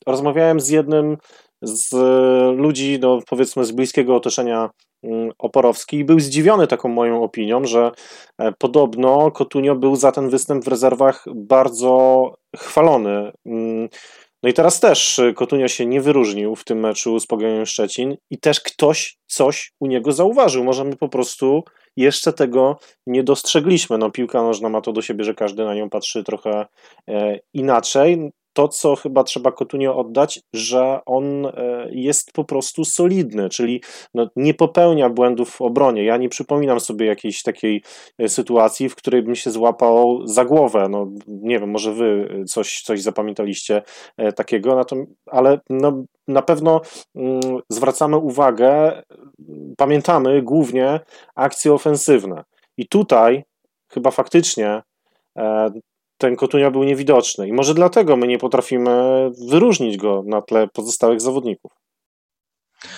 rozmawiałem 0.08 0.60
z 0.60 0.70
jednym 0.70 1.18
z 1.62 1.94
ludzi, 2.58 3.00
no 3.02 3.20
powiedzmy 3.30 3.66
z 3.66 3.72
bliskiego 3.72 4.16
otoczenia 4.16 4.70
Mm, 5.04 5.32
Oporowski 5.38 5.98
i 5.98 6.06
był 6.06 6.20
zdziwiony 6.20 6.68
taką 6.68 6.90
moją 6.90 7.24
opinią, 7.24 7.66
że 7.66 7.92
e, 8.38 8.52
podobno 8.52 9.32
Kotunio 9.32 9.76
był 9.76 9.96
za 9.96 10.12
ten 10.12 10.30
występ 10.30 10.64
w 10.64 10.68
rezerwach 10.68 11.26
bardzo 11.36 12.34
chwalony. 12.56 13.32
Mm, 13.46 13.90
no 14.44 14.50
i 14.50 14.54
teraz 14.54 14.80
też 14.80 15.22
Kotunio 15.36 15.68
się 15.68 15.86
nie 15.86 16.02
wyróżnił 16.02 16.56
w 16.56 16.64
tym 16.64 16.80
meczu 16.80 17.20
z 17.20 17.28
Pogonią 17.28 17.66
Szczecin 17.66 18.18
i 18.32 18.38
też 18.38 18.62
ktoś 18.62 19.18
coś 19.28 19.72
u 19.80 19.88
niego 19.88 20.12
zauważył. 20.12 20.64
Może 20.64 20.84
my 20.84 20.96
po 20.96 21.10
prostu 21.10 21.64
jeszcze 21.98 22.34
tego 22.34 22.80
nie 23.08 23.24
dostrzegliśmy. 23.24 23.98
No 23.98 24.12
piłka 24.12 24.42
nożna 24.42 24.70
ma 24.70 24.82
to 24.82 24.94
do 24.94 25.02
siebie, 25.02 25.24
że 25.24 25.34
każdy 25.34 25.66
na 25.66 25.76
nią 25.76 25.90
patrzy 25.90 26.24
trochę 26.24 26.66
e, 27.10 27.40
inaczej 27.54 28.32
to, 28.58 28.68
co 28.68 28.96
chyba 28.96 29.24
trzeba 29.24 29.52
Kotunio 29.52 29.98
oddać, 29.98 30.40
że 30.54 31.00
on 31.06 31.46
e, 31.46 31.52
jest 31.92 32.32
po 32.34 32.44
prostu 32.44 32.86
solidny, 32.86 33.50
czyli 33.50 33.82
no, 34.14 34.28
nie 34.36 34.54
popełnia 34.54 35.10
błędów 35.10 35.50
w 35.50 35.62
obronie. 35.62 36.04
Ja 36.04 36.18
nie 36.18 36.30
przypominam 36.30 36.80
sobie 36.80 37.06
jakiejś 37.06 37.44
takiej 37.44 37.84
e, 38.18 38.30
sytuacji, 38.30 38.90
w 38.90 38.96
której 38.96 39.24
bym 39.24 39.36
się 39.36 39.52
złapał 39.52 40.28
za 40.28 40.46
głowę. 40.46 40.88
No, 40.90 41.12
nie 41.28 41.60
wiem, 41.60 41.70
może 41.70 41.94
wy 41.94 42.30
coś, 42.48 42.82
coś 42.82 43.02
zapamiętaliście 43.02 43.82
e, 44.18 44.34
takiego, 44.34 44.86
ale 45.26 45.60
no, 45.70 46.04
na 46.28 46.42
pewno 46.42 46.82
mm, 47.16 47.42
zwracamy 47.70 48.18
uwagę, 48.18 49.02
pamiętamy 49.78 50.42
głównie 50.42 51.00
akcje 51.36 51.74
ofensywne. 51.74 52.44
I 52.78 52.88
tutaj 52.88 53.44
chyba 53.92 54.12
faktycznie 54.12 54.82
ten 56.18 56.36
Kotunia 56.36 56.72
był 56.72 56.84
niewidoczny 56.84 57.48
i 57.48 57.54
może 57.54 57.74
dlatego 57.74 58.18
my 58.18 58.28
nie 58.28 58.38
potrafimy 58.38 58.92
wyróżnić 59.50 59.98
go 59.98 60.24
na 60.26 60.42
tle 60.42 60.68
pozostałych 60.68 61.22
zawodników. 61.22 61.72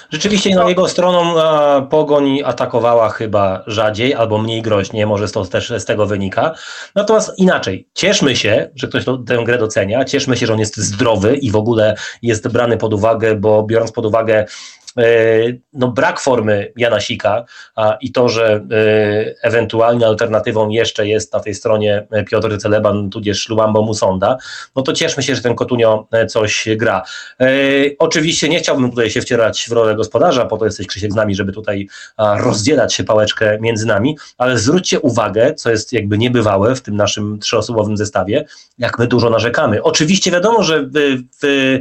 Rzeczywiście 0.10 0.56
no, 0.56 0.70
jego 0.70 0.88
stroną 0.88 1.42
a, 1.42 1.82
Pogoń 1.82 2.40
atakowała 2.46 3.10
chyba 3.10 3.64
rzadziej 3.68 4.14
albo 4.14 4.38
mniej 4.38 4.62
groźnie, 4.62 5.06
może 5.06 5.28
to 5.28 5.46
też 5.46 5.74
z 5.78 5.86
tego 5.86 6.06
wynika. 6.06 6.56
Natomiast 6.96 7.40
inaczej, 7.40 7.90
cieszmy 7.94 8.36
się, 8.36 8.70
że 8.76 8.88
ktoś 8.88 9.06
to, 9.06 9.18
tę 9.18 9.44
grę 9.46 9.58
docenia, 9.58 10.06
cieszmy 10.06 10.38
się, 10.38 10.46
że 10.46 10.54
on 10.54 10.60
jest 10.60 10.78
zdrowy 10.78 11.36
i 11.36 11.52
w 11.52 11.56
ogóle 11.56 11.96
jest 12.22 12.48
brany 12.48 12.78
pod 12.78 12.94
uwagę, 12.94 13.36
bo 13.36 13.64
biorąc 13.64 13.92
pod 13.92 14.06
uwagę 14.06 14.46
E, 14.46 14.79
no, 15.74 15.88
brak 15.88 16.20
formy 16.20 16.72
Janasika 16.78 17.46
a, 17.76 17.98
i 18.02 18.12
to, 18.12 18.30
że 18.30 18.54
e, 18.54 19.36
ewentualnie 19.44 20.08
alternatywą 20.08 20.70
jeszcze 20.70 21.08
jest 21.08 21.34
na 21.34 21.40
tej 21.40 21.56
stronie 21.56 22.08
Piotr 22.30 22.58
Celeban, 22.58 23.10
tudzież 23.10 23.50
Luambo 23.50 23.82
Musonda, 23.82 24.38
no 24.76 24.82
to 24.82 24.94
cieszmy 24.94 25.24
się, 25.24 25.36
że 25.36 25.42
ten 25.42 25.56
Kotunio 25.56 26.08
e, 26.12 26.26
coś 26.26 26.68
gra. 26.76 27.04
oczywiście 28.00 28.50
nie 28.50 28.60
chciałbym 28.60 28.90
tutaj 28.90 29.10
się 29.10 29.22
wcierać 29.22 29.66
w 29.70 29.72
rolę 29.72 29.96
gospodarza, 29.96 30.46
po 30.46 30.58
to 30.58 30.66
jesteś 30.66 30.88
Krzysiek 30.88 31.12
z 31.12 31.16
nami, 31.16 31.36
żeby 31.36 31.52
tutaj 31.52 31.88
rozdzielać 32.18 32.94
się 32.94 33.04
pałeczkę 33.04 33.58
między 33.62 33.86
nami, 33.86 34.18
ale 34.38 34.58
zwróćcie 34.58 35.00
uwagę, 35.00 35.54
co 35.54 35.72
jest 35.72 35.94
jakby 35.94 36.18
niebywałe 36.18 36.76
w 36.76 36.82
tym 36.82 36.96
naszym 36.96 37.40
trzyosobowym 37.40 37.98
zestawie, 37.98 38.46
jak 38.78 39.00
my 39.00 39.08
dużo 39.08 39.30
narzekamy. 39.30 39.84
Oczywiście 39.84 40.32
wiadomo, 40.32 40.64
że 40.64 40.84
w, 40.84 41.20
w, 41.42 41.80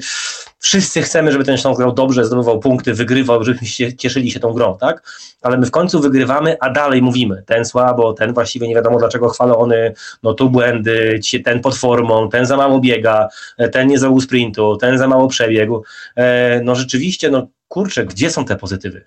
wszyscy 0.59 1.03
chcemy, 1.03 1.33
żeby 1.33 1.45
ten 1.45 1.57
Śląsk 1.57 1.81
grał 1.81 1.93
dobrze, 1.93 2.25
zdobywał 2.25 2.59
punkty, 2.61 2.95
wygrywał, 2.95 3.45
żebyśmy 3.45 3.67
się 3.67 3.97
cieszyli 3.97 4.31
się 4.31 4.41
tą 4.41 4.53
grą, 4.53 4.79
tak? 4.81 5.03
Ale 5.43 5.59
my 5.59 5.67
w 5.67 5.71
końcu 5.71 6.01
wygrywamy, 6.01 6.57
a 6.61 6.71
dalej 6.71 7.03
mówimy, 7.03 7.43
ten 7.47 7.65
słabo, 7.65 8.13
ten 8.13 8.35
właściwie 8.35 8.69
nie 8.69 8.75
wiadomo 8.75 8.99
dlaczego 8.99 9.29
chwalony, 9.29 9.95
no 10.23 10.35
tu 10.35 10.51
błędy, 10.51 11.21
ten 11.45 11.61
pod 11.61 11.77
formą, 11.77 12.29
ten 12.29 12.47
za 12.47 12.57
mało 12.57 12.81
biega, 12.81 13.29
ten 13.73 13.89
nie 13.89 13.99
załóż 13.99 14.25
sprintu, 14.25 14.77
ten 14.77 14.99
za 14.99 15.09
mało 15.09 15.29
przebiegł. 15.29 15.83
E, 16.17 16.61
no 16.65 16.75
rzeczywiście, 16.75 17.31
no 17.31 17.47
kurczę, 17.69 18.05
gdzie 18.05 18.31
są 18.31 18.45
te 18.45 18.57
pozytywy? 18.57 19.05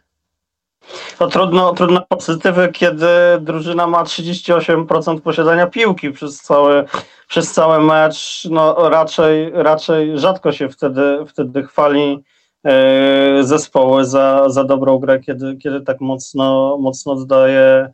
To 1.21 1.27
trudno, 1.27 1.73
trudno 1.73 2.01
pozytywy, 2.09 2.69
kiedy 2.73 3.07
drużyna 3.41 3.87
ma 3.87 4.03
38% 4.03 5.21
posiadania 5.21 5.67
piłki 5.67 6.11
przez 6.11 6.41
cały, 6.41 6.85
przez 7.27 7.51
cały 7.51 7.83
mecz. 7.83 8.47
No 8.51 8.89
raczej, 8.89 9.51
raczej 9.53 10.19
rzadko 10.19 10.51
się 10.51 10.69
wtedy, 10.69 11.25
wtedy 11.27 11.63
chwali 11.63 12.23
e, 12.63 13.43
zespoły 13.43 14.05
za, 14.05 14.49
za 14.49 14.63
dobrą 14.63 14.99
grę, 14.99 15.19
kiedy, 15.19 15.57
kiedy 15.57 15.81
tak 15.81 16.01
mocno, 16.01 16.77
mocno 16.77 17.13
oddaje 17.13 17.91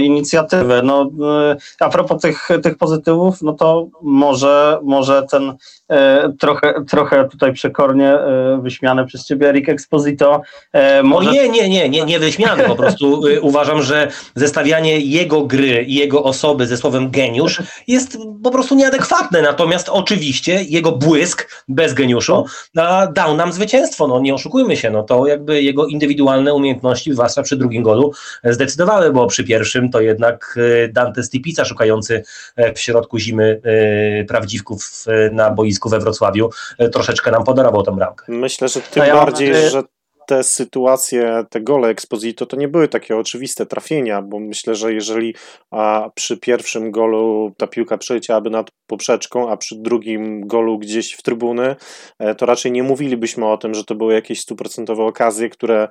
inicjatywę. 0.00 0.82
No, 0.82 1.10
e, 1.22 1.56
a 1.80 1.88
propos 1.88 2.22
tych, 2.22 2.48
tych 2.62 2.78
pozytywów, 2.78 3.42
no 3.42 3.52
to 3.52 3.88
może, 4.02 4.78
może 4.82 5.22
ten 5.30 5.54
e, 5.90 6.32
trochę, 6.38 6.74
trochę 6.88 7.28
tutaj 7.28 7.52
przekornie 7.52 8.12
e, 8.12 8.60
wyśmiany 8.62 9.06
przez 9.06 9.26
ciebie 9.26 9.48
Eric 9.48 9.68
Exposito. 9.68 10.40
E, 10.72 11.02
może... 11.02 11.32
Nie, 11.32 11.48
nie, 11.48 11.68
nie, 11.68 11.88
nie, 11.88 12.04
nie 12.04 12.18
wyśmiany, 12.18 12.64
po 12.64 12.76
prostu 12.76 13.26
e, 13.26 13.40
uważam, 13.50 13.82
że 13.82 14.08
zestawianie 14.34 15.00
jego 15.00 15.42
gry 15.42 15.84
i 15.84 15.94
jego 15.94 16.24
osoby 16.24 16.66
ze 16.66 16.76
słowem 16.76 17.10
geniusz 17.10 17.62
jest 17.86 18.18
po 18.44 18.50
prostu 18.50 18.74
nieadekwatne, 18.74 19.42
natomiast 19.42 19.88
oczywiście 19.88 20.62
jego 20.62 20.92
błysk 20.92 21.64
bez 21.68 21.94
geniuszu 21.94 22.44
dał 23.12 23.36
nam 23.36 23.52
zwycięstwo, 23.52 24.08
no 24.08 24.20
nie 24.20 24.34
oszukujmy 24.34 24.76
się, 24.76 24.90
no 24.90 25.02
to 25.02 25.26
jakby 25.26 25.62
jego 25.62 25.86
indywidualne 25.86 26.54
umiejętności, 26.54 27.12
zwłaszcza 27.12 27.42
przy 27.42 27.56
drugim 27.56 27.82
golu, 27.82 28.12
zdecydowały, 28.44 29.12
bo 29.12 29.26
przy 29.26 29.44
pierwszym 29.44 29.57
pierwszym, 29.58 29.90
to 29.90 30.00
jednak 30.00 30.58
e, 30.84 30.88
Dante 30.88 31.22
Stipica 31.22 31.64
szukający 31.64 32.22
e, 32.56 32.74
w 32.74 32.80
środku 32.80 33.18
zimy 33.18 33.60
e, 33.64 34.24
prawdziwków 34.24 35.04
na 35.32 35.50
boisku 35.50 35.88
we 35.88 35.98
Wrocławiu 35.98 36.50
troszeczkę 36.92 37.30
nam 37.30 37.44
podarował 37.44 37.82
tę 37.82 37.96
bramkę. 37.96 38.24
Myślę, 38.28 38.68
że 38.68 38.80
tym 38.80 39.02
ja 39.02 39.14
bardziej, 39.14 39.70
że 39.70 39.82
te 40.28 40.44
sytuacje, 40.44 41.44
te 41.50 41.60
gole 41.60 41.88
Exposito 41.88 42.46
to 42.46 42.56
nie 42.56 42.68
były 42.68 42.88
takie 42.88 43.16
oczywiste 43.16 43.66
trafienia, 43.66 44.22
bo 44.22 44.40
myślę, 44.40 44.74
że 44.74 44.92
jeżeli 44.92 45.34
a 45.70 46.10
przy 46.14 46.36
pierwszym 46.36 46.90
golu 46.90 47.52
ta 47.56 47.66
piłka 47.66 47.98
przeleciałaby 47.98 48.50
nad 48.50 48.70
poprzeczką, 48.86 49.50
a 49.50 49.56
przy 49.56 49.76
drugim 49.78 50.46
golu 50.46 50.78
gdzieś 50.78 51.12
w 51.12 51.22
trybuny, 51.22 51.76
e, 52.18 52.34
to 52.34 52.46
raczej 52.46 52.72
nie 52.72 52.82
mówilibyśmy 52.82 53.46
o 53.46 53.56
tym, 53.56 53.74
że 53.74 53.84
to 53.84 53.94
były 53.94 54.14
jakieś 54.14 54.40
stuprocentowe 54.40 55.04
okazje, 55.04 55.48
które 55.48 55.88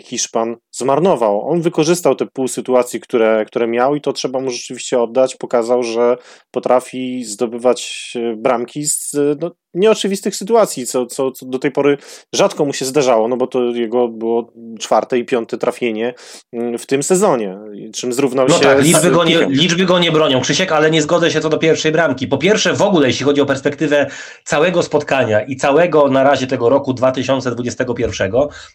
Hiszpan 0.00 0.56
zmarnował. 0.70 1.48
On 1.48 1.60
wykorzystał 1.60 2.14
te 2.14 2.26
pół 2.26 2.48
sytuacji, 2.48 3.00
które, 3.00 3.44
które 3.44 3.66
miał 3.66 3.94
i 3.94 4.00
to 4.00 4.12
trzeba 4.12 4.40
mu 4.40 4.50
rzeczywiście 4.50 5.00
oddać. 5.00 5.36
Pokazał, 5.36 5.82
że 5.82 6.16
potrafi 6.50 7.24
zdobywać 7.24 8.12
e, 8.16 8.36
bramki 8.36 8.84
z 8.84 9.12
no, 9.40 9.50
nieoczywistych 9.74 10.36
sytuacji, 10.36 10.86
co, 10.86 11.06
co, 11.06 11.30
co, 11.30 11.46
do 11.46 11.58
tej 11.58 11.70
pory 11.70 11.98
rzadko 12.34 12.64
mu 12.64 12.72
się 12.72 12.84
zdarzało, 12.84 13.28
no 13.28 13.36
bo 13.36 13.46
to 13.46 13.72
jego 13.80 14.08
było 14.08 14.52
czwarte 14.78 15.18
i 15.18 15.24
piąte 15.24 15.58
trafienie 15.58 16.14
mm, 16.52 16.78
w 16.78 16.86
tym 16.86 17.02
sezonie, 17.02 17.58
czym 17.94 18.12
zrównał 18.12 18.46
no 18.48 18.54
się 18.54 18.64
tak, 18.64 18.82
liczby 18.82 19.10
go, 19.10 19.24
nie, 19.24 19.46
liczby 19.46 19.84
go 19.84 19.98
nie 19.98 20.12
bronią, 20.12 20.40
Krzysiek, 20.40 20.72
ale 20.72 20.90
nie 20.90 21.02
zgodzę 21.02 21.30
się 21.30 21.40
co 21.40 21.48
do 21.48 21.58
pierwszej 21.58 21.92
bramki. 21.92 22.28
Po 22.28 22.38
pierwsze 22.38 22.74
w 22.74 22.82
ogóle, 22.82 23.06
jeśli 23.06 23.24
chodzi 23.24 23.40
o 23.40 23.46
perspektywę 23.46 24.06
całego 24.44 24.82
spotkania 24.82 25.40
i 25.40 25.56
całego 25.56 26.08
na 26.08 26.22
razie 26.22 26.46
tego 26.46 26.68
roku 26.68 26.94
2021, 26.94 28.32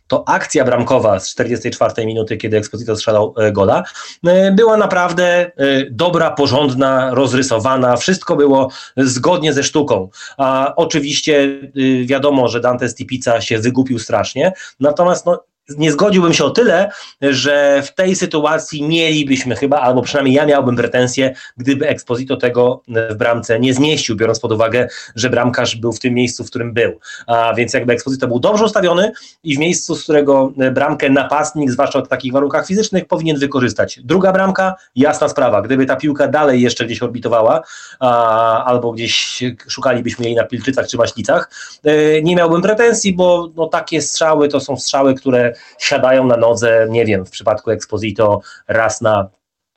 to 0.07 0.23
akcja 0.27 0.65
bramkowa 0.65 1.19
z 1.19 1.29
44 1.29 2.05
minuty, 2.05 2.37
kiedy 2.37 2.57
Exposito 2.57 2.95
strzelał 2.95 3.33
e, 3.37 3.51
gola, 3.51 3.83
e, 4.27 4.51
była 4.51 4.77
naprawdę 4.77 5.25
e, 5.25 5.51
dobra, 5.91 6.31
porządna, 6.31 7.13
rozrysowana, 7.13 7.97
wszystko 7.97 8.35
było 8.35 8.69
zgodnie 8.97 9.53
ze 9.53 9.63
sztuką. 9.63 10.09
A 10.37 10.73
Oczywiście 10.75 11.59
wiadomo, 12.05 12.47
że 12.47 12.59
Dante 12.59 12.89
Stipica 12.89 13.41
się 13.41 13.59
wygupił 13.59 13.99
strasznie, 13.99 14.53
natomiast 14.95 15.27
no, 15.27 15.35
nie 15.69 15.91
zgodziłbym 15.91 16.33
się 16.33 16.45
o 16.45 16.49
tyle, 16.49 16.91
że 17.21 17.83
w 17.85 17.93
tej 17.93 18.15
sytuacji 18.15 18.83
mielibyśmy 18.83 19.55
chyba, 19.55 19.79
albo 19.79 20.01
przynajmniej 20.01 20.35
ja 20.35 20.45
miałbym 20.45 20.75
pretensje, 20.75 21.35
gdyby 21.57 21.87
Exposito 21.87 22.37
tego 22.37 22.81
w 22.87 23.15
bramce 23.15 23.59
nie 23.59 23.73
zmieścił, 23.73 24.15
biorąc 24.15 24.39
pod 24.39 24.51
uwagę, 24.51 24.87
że 25.15 25.29
bramkarz 25.29 25.75
był 25.75 25.93
w 25.93 25.99
tym 25.99 26.13
miejscu, 26.13 26.43
w 26.43 26.49
którym 26.49 26.73
był. 26.73 26.99
A 27.27 27.53
więc 27.53 27.73
jakby 27.73 27.93
Exposito 27.93 28.27
był 28.27 28.39
dobrze 28.39 28.65
ustawiony 28.65 29.11
i 29.43 29.55
w 29.55 29.59
miejscu, 29.59 29.95
z 29.95 30.03
którego 30.03 30.51
bramkę 30.71 31.09
napastnik, 31.09 31.71
zwłaszcza 31.71 32.01
w 32.01 32.07
takich 32.07 32.33
warunkach 32.33 32.67
fizycznych, 32.67 33.07
powinien 33.07 33.39
wykorzystać. 33.39 33.99
Druga 34.03 34.31
bramka, 34.31 34.75
jasna 34.95 35.29
sprawa, 35.29 35.61
gdyby 35.61 35.85
ta 35.85 35.95
piłka 35.95 36.27
dalej 36.27 36.61
jeszcze 36.61 36.85
gdzieś 36.85 37.03
orbitowała, 37.03 37.61
a, 37.99 38.65
albo 38.65 38.91
gdzieś 38.91 39.43
szukalibyśmy 39.67 40.25
jej 40.25 40.35
na 40.35 40.43
Pilczycach 40.43 40.87
czy 40.87 40.97
Maślicach, 40.97 41.49
e, 41.83 42.21
nie 42.21 42.35
miałbym 42.35 42.61
pretensji, 42.61 43.13
bo 43.13 43.49
no, 43.55 43.67
takie 43.67 44.01
strzały 44.01 44.47
to 44.47 44.59
są 44.59 44.77
strzały, 44.77 45.15
które 45.15 45.54
siadają 45.77 46.27
na 46.27 46.37
nodze, 46.37 46.87
nie 46.89 47.05
wiem, 47.05 47.25
w 47.25 47.29
przypadku 47.29 47.71
Exposito 47.71 48.41
raz 48.67 49.01
na 49.01 49.29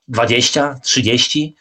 20, 0.07 0.75
30. 0.83 1.55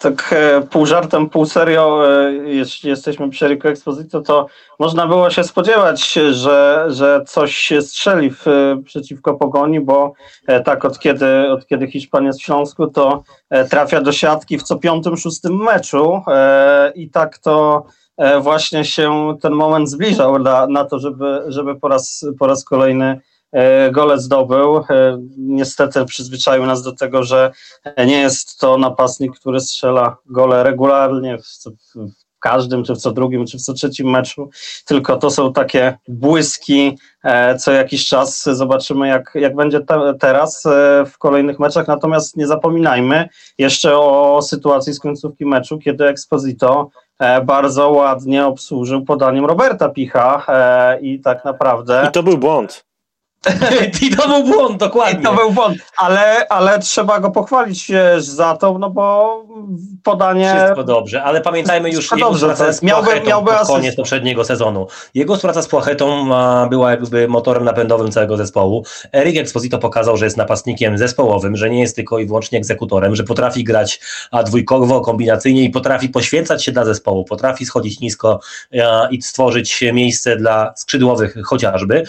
Tak 0.00 0.34
e, 0.36 0.60
pół 0.60 0.86
żartem, 0.86 1.30
pół 1.30 1.46
serio, 1.46 2.02
e, 2.08 2.32
jeśli 2.32 2.90
jesteśmy 2.90 3.30
przy 3.30 3.48
Rico 3.48 3.68
Exposito, 3.68 4.20
to 4.20 4.46
można 4.78 5.06
było 5.06 5.30
się 5.30 5.44
spodziewać, 5.44 6.12
że, 6.12 6.86
że 6.88 7.24
coś 7.26 7.56
się 7.56 7.82
strzeli 7.82 8.30
w, 8.30 8.44
przeciwko 8.84 9.34
Pogoni, 9.34 9.80
bo 9.80 10.12
e, 10.46 10.60
tak 10.60 10.84
od 10.84 10.98
kiedy, 10.98 11.50
od 11.50 11.66
kiedy 11.66 11.86
Hiszpan 11.86 12.24
jest 12.24 12.40
w 12.40 12.44
Śląsku, 12.44 12.86
to 12.86 13.22
trafia 13.70 14.00
do 14.00 14.12
siatki 14.12 14.58
w 14.58 14.62
co 14.62 14.76
piątym, 14.76 15.16
szóstym 15.16 15.56
meczu 15.56 16.22
i 16.94 17.10
tak 17.10 17.38
to 17.38 17.84
właśnie 18.40 18.84
się 18.84 19.36
ten 19.42 19.52
moment 19.52 19.90
zbliżał 19.90 20.38
na, 20.38 20.66
na 20.66 20.84
to, 20.84 20.98
żeby, 20.98 21.42
żeby 21.46 21.80
po, 21.80 21.88
raz, 21.88 22.26
po 22.38 22.46
raz 22.46 22.64
kolejny 22.64 23.20
E, 23.52 23.90
gole 23.90 24.18
zdobył. 24.18 24.76
E, 24.76 25.18
niestety 25.38 26.04
przyzwyczaił 26.04 26.66
nas 26.66 26.82
do 26.82 26.92
tego, 26.92 27.22
że 27.22 27.52
nie 28.06 28.20
jest 28.20 28.60
to 28.60 28.78
napastnik, 28.78 29.38
który 29.38 29.60
strzela 29.60 30.16
gole 30.26 30.62
regularnie 30.62 31.38
w, 31.38 31.46
w 31.94 32.38
każdym, 32.40 32.84
czy 32.84 32.94
w 32.94 32.98
co 32.98 33.12
drugim, 33.12 33.46
czy 33.46 33.58
w 33.58 33.62
co 33.62 33.72
trzecim 33.72 34.10
meczu, 34.10 34.50
tylko 34.84 35.16
to 35.16 35.30
są 35.30 35.52
takie 35.52 35.98
błyski 36.08 36.98
e, 37.24 37.56
co 37.56 37.72
jakiś 37.72 38.06
czas. 38.06 38.44
Zobaczymy, 38.44 39.08
jak, 39.08 39.32
jak 39.34 39.56
będzie 39.56 39.80
te, 39.80 40.14
teraz 40.20 40.64
w 41.06 41.18
kolejnych 41.18 41.58
meczach. 41.58 41.88
Natomiast 41.88 42.36
nie 42.36 42.46
zapominajmy 42.46 43.28
jeszcze 43.58 43.98
o 43.98 44.42
sytuacji 44.42 44.92
z 44.92 45.00
końcówki 45.00 45.46
meczu, 45.46 45.78
kiedy 45.78 46.06
Exposito 46.06 46.90
bardzo 47.44 47.90
ładnie 47.90 48.46
obsłużył 48.46 49.04
podaniem 49.04 49.44
Roberta 49.44 49.88
Picha 49.88 50.46
i 51.00 51.20
tak 51.20 51.44
naprawdę. 51.44 52.06
I 52.08 52.12
to 52.12 52.22
był 52.22 52.38
błąd. 52.38 52.87
I 54.02 54.16
to 54.16 54.28
był 54.28 54.44
błąd, 54.44 54.80
dokładnie. 54.80 55.20
I 55.20 55.22
to 55.22 55.34
był 55.34 55.50
błąd, 55.50 55.78
ale, 55.96 56.48
ale 56.48 56.78
trzeba 56.78 57.20
go 57.20 57.30
pochwalić 57.30 57.92
za 58.18 58.56
to, 58.56 58.78
no 58.78 58.90
bo 58.90 59.38
podanie... 60.02 60.54
Wszystko 60.56 60.84
dobrze, 60.84 61.22
ale 61.22 61.40
pamiętajmy 61.40 61.90
już 61.90 62.10
jego 62.12 62.30
dobrze, 62.30 62.72
z 62.72 62.82
miałby, 62.82 63.20
miałby 63.26 63.50
pod 63.50 63.66
koniec 63.66 63.96
poprzedniego 63.96 64.44
sezonu. 64.44 64.86
Jego 65.14 65.34
współpraca 65.34 65.62
z 65.62 65.68
Płachetą 65.68 66.28
była 66.70 66.90
jakby 66.90 67.28
motorem 67.28 67.64
napędowym 67.64 68.12
całego 68.12 68.36
zespołu. 68.36 68.84
Erik 69.12 69.36
Exposito 69.36 69.78
pokazał, 69.78 70.16
że 70.16 70.24
jest 70.24 70.36
napastnikiem 70.36 70.98
zespołowym, 70.98 71.56
że 71.56 71.70
nie 71.70 71.80
jest 71.80 71.96
tylko 71.96 72.18
i 72.18 72.26
wyłącznie 72.26 72.58
egzekutorem, 72.58 73.16
że 73.16 73.24
potrafi 73.24 73.64
grać 73.64 74.00
dwójkowo, 74.46 75.00
kombinacyjnie 75.00 75.64
i 75.64 75.70
potrafi 75.70 76.08
poświęcać 76.08 76.64
się 76.64 76.72
dla 76.72 76.84
zespołu, 76.84 77.24
potrafi 77.24 77.66
schodzić 77.66 78.00
nisko 78.00 78.40
i 79.10 79.22
stworzyć 79.22 79.84
miejsce 79.92 80.36
dla 80.36 80.72
skrzydłowych 80.76 81.36
chociażby. 81.44 82.02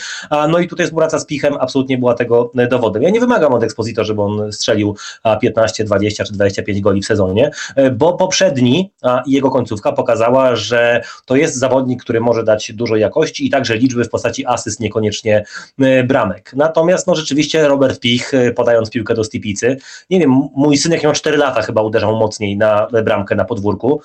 No 0.50 0.60
i 0.60 0.68
tutaj 0.68 0.86
współpraca 0.86 1.20
z 1.20 1.26
Pichem 1.30 1.58
absolutnie 1.60 1.98
była 1.98 2.14
tego 2.14 2.52
dowodem. 2.70 3.04
Ja 3.04 3.10
nie 3.10 3.20
wymagam 3.20 3.54
od 3.54 3.64
Exposito, 3.64 4.04
żeby 4.04 4.22
on 4.22 4.52
strzelił 4.52 4.96
15, 5.42 5.84
20 5.84 6.24
czy 6.24 6.34
25 6.34 6.82
goli 6.82 7.02
w 7.02 7.06
sezonie, 7.06 7.52
e, 7.76 7.92
bo 7.92 8.14
poprzedni 8.14 8.92
i 9.26 9.32
jego 9.32 9.52
końcówka 9.52 9.92
pokazała, 9.92 10.56
że 10.56 11.04
to 11.26 11.36
jest 11.36 11.56
zawodnik, 11.56 12.04
który 12.04 12.22
może 12.22 12.44
dać 12.44 12.72
dużo 12.74 12.96
jakości 12.96 13.48
i 13.48 13.50
także 13.50 13.78
liczby 13.78 14.04
w 14.04 14.10
postaci 14.10 14.46
asyst, 14.46 14.80
niekoniecznie 14.80 15.44
e, 15.80 16.04
bramek. 16.04 16.54
Natomiast 16.56 17.08
no 17.08 17.16
rzeczywiście 17.16 17.68
Robert 17.68 18.00
Pich, 18.00 18.34
e, 18.34 18.52
podając 18.52 18.90
piłkę 18.90 19.14
do 19.14 19.24
Stipicy, 19.24 19.78
nie 20.10 20.20
wiem, 20.20 20.32
mój 20.56 20.78
synek 20.78 21.04
miał 21.04 21.14
4 21.14 21.38
lata 21.38 21.62
chyba 21.62 21.82
uderzał 21.82 22.18
mocniej 22.18 22.58
na 22.58 22.88
bramkę 23.04 23.36
na 23.36 23.46
podwórku, 23.46 24.02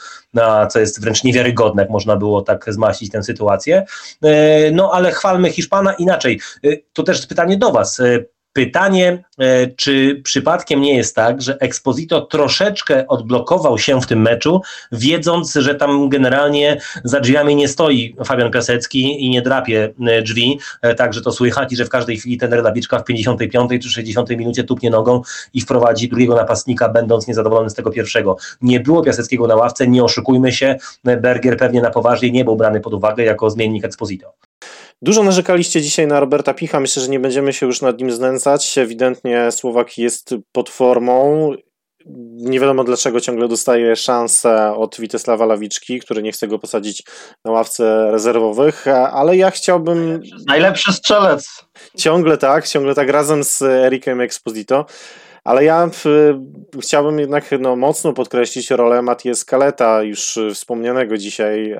co 0.70 0.80
jest 0.80 1.00
wręcz 1.00 1.24
niewiarygodne, 1.24 1.82
jak 1.82 1.90
można 1.90 2.16
było 2.16 2.42
tak 2.42 2.64
zmaścić 2.68 3.12
tę 3.12 3.22
sytuację. 3.22 3.84
No 4.72 4.90
ale 4.92 5.12
chwalmy 5.12 5.50
Hiszpana 5.50 5.92
inaczej. 5.92 6.40
To 6.92 7.02
też 7.04 7.26
pytanie 7.26 7.56
do 7.56 7.72
Was. 7.72 8.00
Pytanie, 8.56 9.24
e, 9.38 9.66
czy 9.66 10.20
przypadkiem 10.24 10.80
nie 10.80 10.96
jest 10.96 11.16
tak, 11.16 11.42
że 11.42 11.58
Exposito 11.60 12.20
troszeczkę 12.20 13.06
odblokował 13.06 13.78
się 13.78 14.00
w 14.00 14.06
tym 14.06 14.22
meczu, 14.22 14.60
wiedząc, 14.92 15.54
że 15.54 15.74
tam 15.74 16.08
generalnie 16.08 16.80
za 17.04 17.20
drzwiami 17.20 17.56
nie 17.56 17.68
stoi 17.68 18.16
Fabian 18.24 18.50
Piasecki 18.50 19.24
i 19.24 19.30
nie 19.30 19.42
drapie 19.42 19.94
e, 20.06 20.22
drzwi, 20.22 20.58
e, 20.82 20.94
także 20.94 21.20
to 21.20 21.32
słychać 21.32 21.72
i 21.72 21.76
że 21.76 21.84
w 21.84 21.88
każdej 21.88 22.16
chwili 22.16 22.38
ten 22.38 22.62
Labiczka 22.62 22.98
w 22.98 23.04
55 23.04 23.82
czy 23.82 23.90
60 23.90 24.30
minucie 24.30 24.64
tupnie 24.64 24.90
nogą 24.90 25.22
i 25.54 25.60
wprowadzi 25.60 26.08
drugiego 26.08 26.34
napastnika, 26.34 26.88
będąc 26.88 27.26
niezadowolony 27.26 27.70
z 27.70 27.74
tego 27.74 27.90
pierwszego. 27.90 28.36
Nie 28.62 28.80
było 28.80 29.02
Piaseckiego 29.02 29.46
na 29.46 29.56
ławce, 29.56 29.86
nie 29.88 30.04
oszukujmy 30.04 30.52
się, 30.52 30.76
Bergier 31.04 31.56
pewnie 31.56 31.82
na 31.82 31.90
poważnie 31.90 32.30
nie 32.30 32.44
był 32.44 32.56
brany 32.56 32.80
pod 32.80 32.94
uwagę 32.94 33.24
jako 33.24 33.50
zmiennik 33.50 33.84
Exposito. 33.84 34.34
Dużo 35.04 35.22
narzekaliście 35.22 35.82
dzisiaj 35.82 36.06
na 36.06 36.20
Roberta 36.20 36.54
Picha, 36.54 36.80
myślę, 36.80 37.02
że 37.02 37.08
nie 37.08 37.20
będziemy 37.20 37.52
się 37.52 37.66
już 37.66 37.82
nad 37.82 37.98
nim 37.98 38.10
znęcać. 38.12 38.78
Ewidentnie 38.78 39.52
Słowak 39.52 39.98
jest 39.98 40.34
pod 40.52 40.70
formą. 40.70 41.50
Nie 42.36 42.60
wiadomo 42.60 42.84
dlaczego 42.84 43.20
ciągle 43.20 43.48
dostaje 43.48 43.96
szansę 43.96 44.74
od 44.76 45.00
Witesława 45.00 45.46
Lawiczki, 45.46 46.00
który 46.00 46.22
nie 46.22 46.32
chce 46.32 46.48
go 46.48 46.58
posadzić 46.58 47.02
na 47.44 47.52
ławce 47.52 48.10
rezerwowych, 48.10 48.88
ale 48.88 49.36
ja 49.36 49.50
chciałbym. 49.50 50.22
Najlepszy 50.46 50.92
strzelec. 50.92 51.64
Ciągle 51.98 52.38
tak, 52.38 52.68
ciągle 52.68 52.94
tak 52.94 53.08
razem 53.08 53.44
z 53.44 53.62
Erikiem 53.62 54.20
Exposito. 54.20 54.86
Ale 55.44 55.64
ja 55.64 55.90
chciałbym 56.82 57.18
jednak 57.18 57.44
no, 57.60 57.76
mocno 57.76 58.12
podkreślić 58.12 58.70
rolę 58.70 59.02
Matias 59.02 59.38
Skaleta, 59.38 60.02
już 60.02 60.38
wspomnianego 60.54 61.18
dzisiaj. 61.18 61.76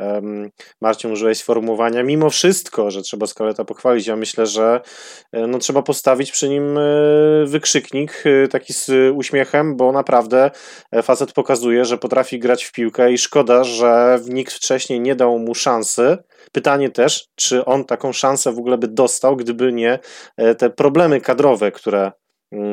Marcin, 0.81 1.13
użyłeś 1.13 1.39
sformułowania, 1.39 2.03
mimo 2.03 2.31
wszystko, 2.31 2.91
że 2.91 3.03
trzeba 3.03 3.27
Skaleta 3.27 3.65
pochwalić. 3.65 4.07
Ja 4.07 4.17
myślę, 4.17 4.47
że 4.47 4.81
e, 5.33 5.47
no, 5.47 5.59
trzeba 5.59 5.83
postawić 5.83 6.33
przy 6.33 6.49
nim 6.49 6.79
e, 6.79 6.83
wykrzyknik 7.47 8.25
e, 8.27 8.49
taki 8.49 8.73
z 8.73 8.91
uśmiechem, 9.15 9.77
bo 9.77 9.93
naprawdę 9.93 10.51
facet 11.03 11.33
pokazuje, 11.33 11.85
że 11.85 11.99
potrafi 11.99 12.39
grać 12.39 12.65
w 12.65 12.73
piłkę 12.73 13.13
i 13.13 13.19
szkoda, 13.19 13.65
że 13.65 14.19
nikt 14.29 14.53
wcześniej 14.53 15.01
nie 15.01 15.15
dał 15.15 15.39
mu 15.39 15.55
szansy. 15.55 16.19
Pytanie 16.53 16.91
też, 16.91 17.27
czy 17.35 17.65
on 17.65 17.85
taką 17.85 18.13
szansę 18.13 18.53
w 18.53 18.59
ogóle 18.59 18.79
by 18.79 18.89
dostał, 18.89 19.37
gdyby 19.37 19.73
nie 19.73 19.99
te 20.59 20.71
problemy 20.71 21.21
kadrowe, 21.21 21.73
które 21.73 22.13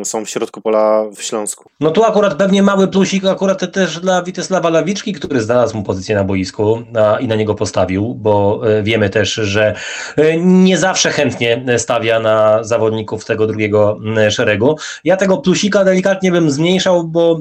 są 0.03 0.25
w 0.25 0.29
środku 0.29 0.62
pola 0.62 1.05
w 1.15 1.21
Śląsku. 1.21 1.69
No 1.79 1.91
tu 1.91 2.03
akurat 2.03 2.36
pewnie 2.36 2.63
mały 2.63 2.88
plusik 2.88 3.25
akurat 3.25 3.71
też 3.71 3.99
dla 3.99 4.23
Witesława 4.23 4.69
Lawiczki, 4.69 5.13
który 5.13 5.41
znalazł 5.41 5.77
mu 5.77 5.84
pozycję 5.84 6.15
na 6.15 6.23
boisku 6.23 6.84
a, 6.95 7.19
i 7.19 7.27
na 7.27 7.36
niego 7.36 7.55
postawił, 7.55 8.15
bo 8.15 8.62
e, 8.63 8.84
wiemy 8.84 9.10
też, 9.10 9.34
że 9.34 9.75
e, 10.17 10.38
nie 10.38 10.77
zawsze 10.77 11.12
chętnie 11.12 11.65
stawia 11.77 12.19
na 12.19 12.63
zawodników 12.63 13.25
tego 13.25 13.47
drugiego 13.47 13.99
szeregu. 14.29 14.77
Ja 15.03 15.17
tego 15.17 15.38
plusika 15.38 15.84
delikatnie 15.84 16.31
bym 16.31 16.51
zmniejszał, 16.51 17.03
bo 17.03 17.39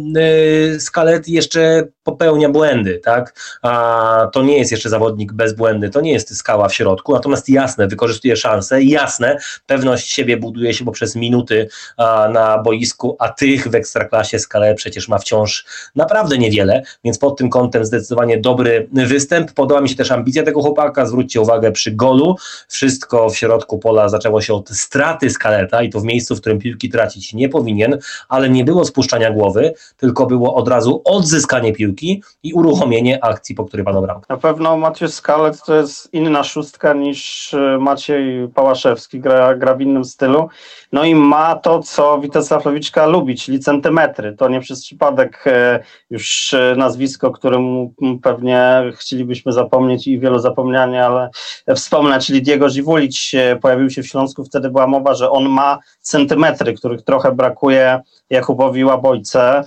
e, 0.76 0.80
Skalet 0.80 1.28
jeszcze 1.28 1.88
popełnia 2.10 2.48
błędy, 2.48 3.00
tak? 3.04 3.34
A 3.62 4.28
to 4.32 4.42
nie 4.42 4.58
jest 4.58 4.70
jeszcze 4.70 4.88
zawodnik 4.88 5.32
bez 5.32 5.52
błędy, 5.52 5.90
to 5.90 6.00
nie 6.00 6.12
jest 6.12 6.36
skała 6.36 6.68
w 6.68 6.74
środku, 6.74 7.12
natomiast 7.12 7.48
jasne, 7.48 7.86
wykorzystuje 7.86 8.36
szanse, 8.36 8.82
jasne, 8.82 9.38
pewność 9.66 10.10
siebie 10.10 10.36
buduje 10.36 10.74
się 10.74 10.84
poprzez 10.84 11.16
minuty 11.16 11.68
a, 11.96 12.28
na 12.32 12.58
boisku, 12.58 13.16
a 13.18 13.28
tych 13.28 13.68
w 13.68 13.74
ekstraklasie 13.74 14.38
skalę 14.38 14.74
przecież 14.74 15.08
ma 15.08 15.18
wciąż 15.18 15.66
naprawdę 15.96 16.38
niewiele, 16.38 16.82
więc 17.04 17.18
pod 17.18 17.38
tym 17.38 17.50
kątem 17.50 17.84
zdecydowanie 17.84 18.40
dobry 18.40 18.88
występ. 18.92 19.52
Podoba 19.52 19.80
mi 19.80 19.88
się 19.88 19.96
też 19.96 20.10
ambicja 20.10 20.42
tego 20.42 20.62
chłopaka, 20.62 21.06
zwróćcie 21.06 21.40
uwagę 21.40 21.72
przy 21.72 21.90
golu, 21.90 22.36
wszystko 22.68 23.30
w 23.30 23.36
środku 23.36 23.78
pola 23.78 24.08
zaczęło 24.08 24.40
się 24.40 24.54
od 24.54 24.68
straty 24.68 25.30
skaleta 25.30 25.82
i 25.82 25.90
to 25.90 26.00
w 26.00 26.04
miejscu, 26.04 26.36
w 26.36 26.40
którym 26.40 26.58
piłki 26.58 26.88
tracić 26.88 27.34
nie 27.34 27.48
powinien, 27.48 27.98
ale 28.28 28.50
nie 28.50 28.64
było 28.64 28.84
spuszczania 28.84 29.30
głowy, 29.30 29.74
tylko 29.96 30.26
było 30.26 30.54
od 30.54 30.68
razu 30.68 31.02
odzyskanie 31.04 31.72
piłki 31.72 31.99
piłki 32.00 32.22
i 32.42 32.52
uruchomienie 32.52 33.24
akcji, 33.24 33.54
po 33.54 33.64
której 33.64 33.84
padał 33.84 34.02
bramkę. 34.02 34.26
Na 34.28 34.36
pewno 34.36 34.76
Maciej 34.76 35.08
Skalet 35.08 35.62
to 35.62 35.74
jest 35.74 36.14
inna 36.14 36.44
szóstka 36.44 36.92
niż 36.92 37.54
e, 37.54 37.78
Maciej 37.80 38.48
Pałaszewski, 38.48 39.20
gra, 39.20 39.54
gra 39.54 39.74
w 39.74 39.80
innym 39.80 40.04
stylu. 40.04 40.48
No 40.92 41.04
i 41.04 41.14
ma 41.14 41.56
to, 41.56 41.82
co 41.82 42.18
Witesław 42.18 42.66
Lewiczka 42.66 43.06
lubi, 43.06 43.36
czyli 43.36 43.60
centymetry. 43.60 44.36
To 44.36 44.48
nie 44.48 44.60
przez 44.60 44.82
przypadek 44.82 45.44
e, 45.46 45.80
już 46.10 46.54
e, 46.54 46.74
nazwisko, 46.76 47.30
którym 47.30 47.90
pewnie 48.22 48.82
chcielibyśmy 48.94 49.52
zapomnieć 49.52 50.06
i 50.06 50.18
wielu 50.18 50.38
zapomniania, 50.38 51.06
ale 51.06 51.30
wspomnę, 51.74 52.20
czyli 52.20 52.42
Diego 52.42 52.68
Żiwulić 52.68 53.34
pojawił 53.62 53.90
się 53.90 54.02
w 54.02 54.06
Śląsku, 54.06 54.44
wtedy 54.44 54.70
była 54.70 54.86
mowa, 54.86 55.14
że 55.14 55.30
on 55.30 55.48
ma 55.48 55.78
centymetry, 56.00 56.74
których 56.74 57.02
trochę 57.02 57.32
brakuje 57.32 58.00
Jakubowi 58.30 58.84
Łabojce. 58.84 59.64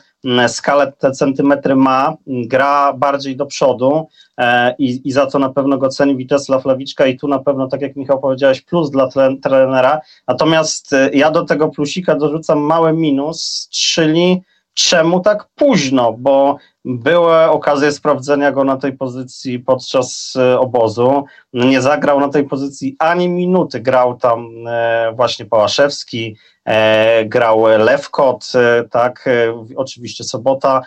Skalę 0.48 0.92
te 0.92 1.12
centymetry 1.12 1.76
ma, 1.76 2.16
gra 2.28 2.94
bardziej 2.94 3.36
do 3.36 3.46
przodu 3.46 4.08
e, 4.38 4.76
i, 4.80 5.02
i 5.08 5.12
za 5.12 5.26
to 5.26 5.40
na 5.40 5.50
pewno 5.50 5.78
go 5.78 5.90
ceni 5.90 6.16
Witesław 6.16 6.66
Lawiczka 6.66 7.06
i 7.06 7.18
tu 7.18 7.28
na 7.28 7.40
pewno, 7.40 7.68
tak 7.68 7.82
jak 7.82 7.96
Michał 7.96 8.20
powiedziałeś, 8.20 8.62
plus 8.62 8.92
dla 8.92 9.10
trenera. 9.44 10.02
Natomiast 10.28 10.94
e, 10.94 11.10
ja 11.14 11.32
do 11.32 11.46
tego 11.46 11.70
plusika 11.70 12.16
dorzucam 12.16 12.60
mały 12.60 12.94
minus, 12.94 13.68
czyli 13.72 14.42
czemu 14.74 15.20
tak 15.20 15.48
późno, 15.56 16.14
bo 16.14 16.58
były 16.86 17.44
okazje 17.44 17.92
sprawdzenia 17.92 18.52
go 18.52 18.64
na 18.64 18.78
tej 18.78 18.94
pozycji 18.94 19.60
podczas 19.60 20.34
e, 20.36 20.60
obozu. 20.60 21.26
Nie 21.54 21.82
zagrał 21.82 22.20
na 22.20 22.30
tej 22.30 22.44
pozycji 22.44 22.96
ani 23.00 23.30
minuty. 23.30 23.80
Grał 23.80 24.18
tam 24.18 24.68
e, 24.68 25.14
właśnie 25.16 25.46
Pałaszewski, 25.46 26.38
e, 26.66 27.26
grał 27.26 27.66
Lewkot, 27.66 28.52
tak, 28.92 29.30
oczywiście 29.76 30.24
Sobota. 30.24 30.82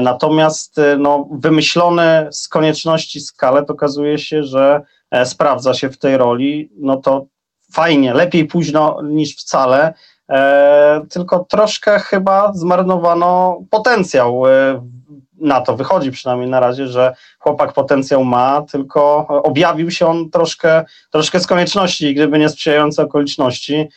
Natomiast 0.00 0.80
no, 0.98 1.28
wymyślony 1.32 2.28
z 2.30 2.48
konieczności 2.48 3.20
skalet 3.20 3.70
okazuje 3.70 4.18
się, 4.18 4.44
że 4.44 4.80
sprawdza 5.24 5.74
się 5.74 5.90
w 5.90 5.98
tej 5.98 6.16
roli. 6.16 6.70
No 6.76 6.96
to 6.96 7.26
fajnie, 7.72 8.14
lepiej 8.14 8.44
późno 8.44 9.02
niż 9.02 9.36
wcale. 9.36 9.94
E, 10.30 11.00
tylko 11.10 11.44
troszkę 11.44 11.98
chyba 11.98 12.52
zmarnowano 12.52 13.60
potencjał. 13.70 14.46
E, 14.46 14.82
na 15.40 15.60
to 15.60 15.76
wychodzi 15.76 16.10
przynajmniej 16.10 16.50
na 16.50 16.60
razie, 16.60 16.88
że 16.88 17.14
chłopak 17.38 17.72
potencjał 17.72 18.24
ma, 18.24 18.62
tylko 18.62 19.26
objawił 19.28 19.90
się 19.90 20.06
on 20.06 20.30
troszkę, 20.30 20.84
troszkę 21.10 21.40
z 21.40 21.46
konieczności, 21.46 22.14
gdyby 22.14 22.38
nie 22.38 22.48
sprzyjające 22.48 23.02
okoliczności, 23.02 23.88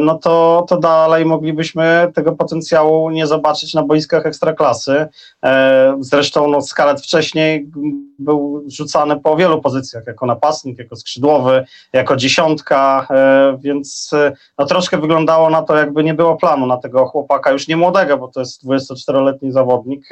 no 0.00 0.18
to, 0.18 0.64
to 0.68 0.78
dalej 0.78 1.24
moglibyśmy 1.24 2.12
tego 2.14 2.32
potencjału 2.32 3.10
nie 3.10 3.26
zobaczyć 3.26 3.74
na 3.74 3.82
boiskach 3.82 4.26
ekstraklasy. 4.26 5.06
E, 5.44 5.96
zresztą 6.00 6.48
no, 6.48 6.60
Skalet 6.60 7.00
wcześniej 7.00 7.70
był 8.18 8.64
rzucany 8.66 9.20
po 9.20 9.36
wielu 9.36 9.60
pozycjach, 9.60 10.06
jako 10.06 10.26
napastnik, 10.26 10.78
jako 10.78 10.96
skrzydłowy, 10.96 11.64
jako 11.92 12.16
dziesiątka, 12.16 13.06
e, 13.10 13.58
więc 13.60 14.10
no, 14.58 14.66
troszkę 14.66 14.98
wyglądało 14.98 15.50
na 15.50 15.62
to, 15.62 15.76
jakby 15.76 16.04
nie 16.04 16.14
było 16.14 16.36
planu 16.36 16.66
na 16.66 16.76
tego 16.76 17.06
chłopaka, 17.06 17.50
już 17.52 17.68
nie 17.68 17.76
młodego, 17.76 18.18
bo 18.18 18.28
to 18.28 18.40
jest 18.40 18.66
24-letni 18.66 19.52
zawodnik. 19.52 20.08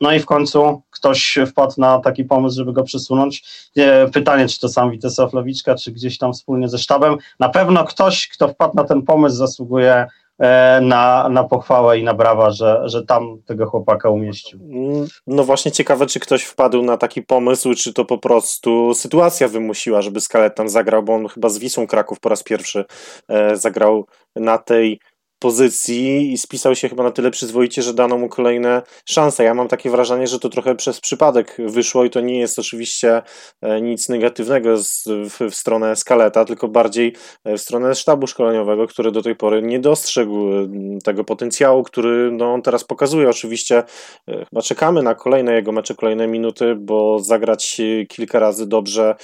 No 0.00 0.12
i 0.12 0.20
w 0.20 0.26
końcu 0.26 0.82
ktoś 0.90 1.38
wpadł 1.46 1.74
na 1.78 1.98
taki 1.98 2.24
pomysł, 2.24 2.56
żeby 2.56 2.72
go 2.72 2.82
przesunąć. 2.82 3.44
Pytanie, 4.12 4.48
czy 4.48 4.60
to 4.60 4.68
sam 4.68 4.90
Witesław 4.90 5.32
Lewiczka, 5.32 5.74
czy 5.74 5.92
gdzieś 5.92 6.18
tam 6.18 6.32
wspólnie 6.32 6.68
ze 6.68 6.78
sztabem. 6.78 7.16
Na 7.40 7.48
pewno 7.48 7.84
ktoś, 7.84 8.28
kto 8.28 8.48
wpadł 8.48 8.76
na 8.76 8.83
ten 8.84 9.02
pomysł 9.02 9.36
zasługuje 9.36 10.06
e, 10.38 10.80
na, 10.80 11.28
na 11.28 11.44
pochwałę 11.44 11.98
i 11.98 12.04
na 12.04 12.14
brawa, 12.14 12.50
że, 12.50 12.82
że 12.84 13.06
tam 13.06 13.42
tego 13.46 13.66
chłopaka 13.66 14.10
umieścił. 14.10 14.60
No 15.26 15.44
właśnie 15.44 15.72
ciekawe, 15.72 16.06
czy 16.06 16.20
ktoś 16.20 16.42
wpadł 16.42 16.82
na 16.82 16.96
taki 16.96 17.22
pomysł, 17.22 17.74
czy 17.74 17.92
to 17.92 18.04
po 18.04 18.18
prostu 18.18 18.94
sytuacja 18.94 19.48
wymusiła, 19.48 20.02
żeby 20.02 20.20
Skalet 20.20 20.54
tam 20.54 20.68
zagrał, 20.68 21.02
bo 21.02 21.14
on 21.14 21.28
chyba 21.28 21.48
z 21.48 21.58
Wisłą 21.58 21.86
Kraków 21.86 22.20
po 22.20 22.28
raz 22.28 22.42
pierwszy 22.42 22.84
e, 23.28 23.56
zagrał 23.56 24.06
na 24.36 24.58
tej 24.58 25.00
pozycji 25.38 26.32
i 26.32 26.38
spisał 26.38 26.74
się 26.74 26.88
chyba 26.88 27.02
na 27.02 27.10
tyle 27.10 27.30
przyzwoicie, 27.30 27.82
że 27.82 27.94
dano 27.94 28.18
mu 28.18 28.28
kolejne 28.28 28.82
szanse. 29.08 29.44
Ja 29.44 29.54
mam 29.54 29.68
takie 29.68 29.90
wrażenie, 29.90 30.26
że 30.26 30.38
to 30.38 30.48
trochę 30.48 30.74
przez 30.74 31.00
przypadek 31.00 31.56
wyszło 31.58 32.04
i 32.04 32.10
to 32.10 32.20
nie 32.20 32.38
jest 32.38 32.58
oczywiście 32.58 33.22
e, 33.62 33.80
nic 33.80 34.08
negatywnego 34.08 34.76
z, 34.76 35.04
w, 35.06 35.50
w, 35.50 35.54
stronę 35.54 35.96
Skaleta, 35.96 36.44
tylko 36.44 36.68
bardziej 36.68 37.16
e, 37.44 37.56
w 37.56 37.60
stronę 37.60 37.94
sztabu 37.94 38.26
szkoleniowego, 38.26 38.86
który 38.86 39.12
do 39.12 39.22
tej 39.22 39.36
pory 39.36 39.62
nie 39.62 39.80
dostrzegł 39.80 40.50
tego 41.04 41.24
potencjału, 41.24 41.82
który 41.82 42.32
no, 42.32 42.52
on 42.52 42.62
teraz 42.62 42.84
pokazuje. 42.84 43.28
Oczywiście 43.28 43.82
e, 44.28 44.44
chyba 44.50 44.62
czekamy 44.62 45.02
na 45.02 45.14
kolejne 45.14 45.54
jego 45.54 45.72
mecze, 45.72 45.94
kolejne 45.94 46.26
minuty, 46.26 46.74
bo 46.74 47.18
zagrać 47.18 47.80
kilka 48.08 48.38
razy 48.38 48.66
dobrze 48.66 49.14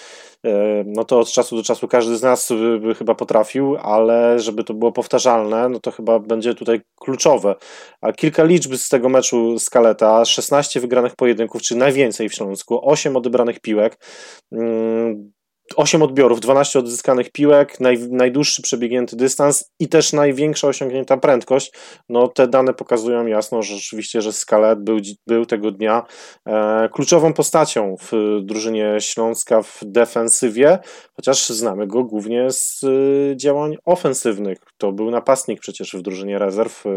no 0.87 1.05
to 1.05 1.19
od 1.19 1.29
czasu 1.29 1.57
do 1.57 1.63
czasu 1.63 1.89
każdy 1.89 2.17
z 2.17 2.23
nas 2.23 2.53
by 2.81 2.95
chyba 2.95 3.15
potrafił, 3.15 3.77
ale 3.77 4.39
żeby 4.39 4.65
to 4.65 4.75
było 4.75 4.93
powtarzalne, 4.93 5.69
no 5.69 5.81
to 5.81 5.91
chyba 5.91 6.19
będzie 6.19 6.55
tutaj 6.55 6.81
kluczowe. 7.01 7.55
A 8.01 8.13
kilka 8.13 8.45
liczb 8.45 8.75
z 8.75 8.89
tego 8.89 9.09
meczu 9.09 9.59
Skaleta, 9.59 10.25
16 10.25 10.81
wygranych 10.81 11.17
pojedynków, 11.17 11.63
czy 11.63 11.77
najwięcej 11.77 12.29
w 12.29 12.35
Śląsku, 12.35 12.91
8 12.91 13.17
odebranych 13.17 13.61
piłek, 13.61 13.99
mm, 14.53 15.33
8 15.77 16.03
odbiorów, 16.03 16.41
12 16.41 16.79
odzyskanych 16.79 17.33
piłek, 17.33 17.81
naj, 17.81 17.99
najdłuższy 18.11 18.63
przebiegnięty 18.63 19.17
dystans 19.17 19.71
i 19.79 19.89
też 19.89 20.13
największa 20.13 20.69
osiągnięta 20.69 21.17
prędkość. 21.17 21.73
No 22.09 22.29
te 22.29 22.49
dane 22.49 22.75
pokazują 22.75 23.27
jasno, 23.27 23.63
że 23.63 23.75
rzeczywiście, 23.77 24.23
że 24.23 24.33
Skalet 24.33 24.85
był, 24.85 24.97
był 25.27 25.47
tego 25.47 25.71
dnia 25.71 26.03
e, 26.47 26.89
kluczową 26.93 27.33
postacią 27.33 27.97
w 28.03 28.41
drużynie 28.43 28.97
Śląska 29.01 29.63
w 29.63 29.81
defensywie, 29.83 30.79
chociaż 31.17 31.49
znamy 31.49 31.87
go 31.87 32.05
głównie 32.05 32.51
z 32.51 32.85
e, 32.85 33.37
działań 33.37 33.77
ofensywnych. 33.85 34.59
To 34.79 34.93
był 34.93 35.11
napastnik 35.11 35.61
przecież 35.61 35.93
w 35.93 36.03
drużynie 36.03 36.39
rezerw, 36.39 36.87
e, 36.87 36.91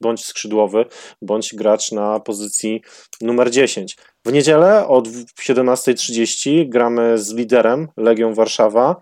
bądź 0.00 0.24
skrzydłowy, 0.24 0.84
bądź 1.22 1.54
gracz 1.54 1.92
na 1.92 2.20
pozycji 2.20 2.82
numer 3.20 3.50
10. 3.50 3.96
W 4.26 4.32
niedzielę 4.32 4.88
od 4.88 5.08
17.30 5.08 6.68
gramy 6.68 7.18
z 7.18 7.32
liderem 7.32 7.88
Legią 7.96 8.34
Warszawa. 8.34 8.96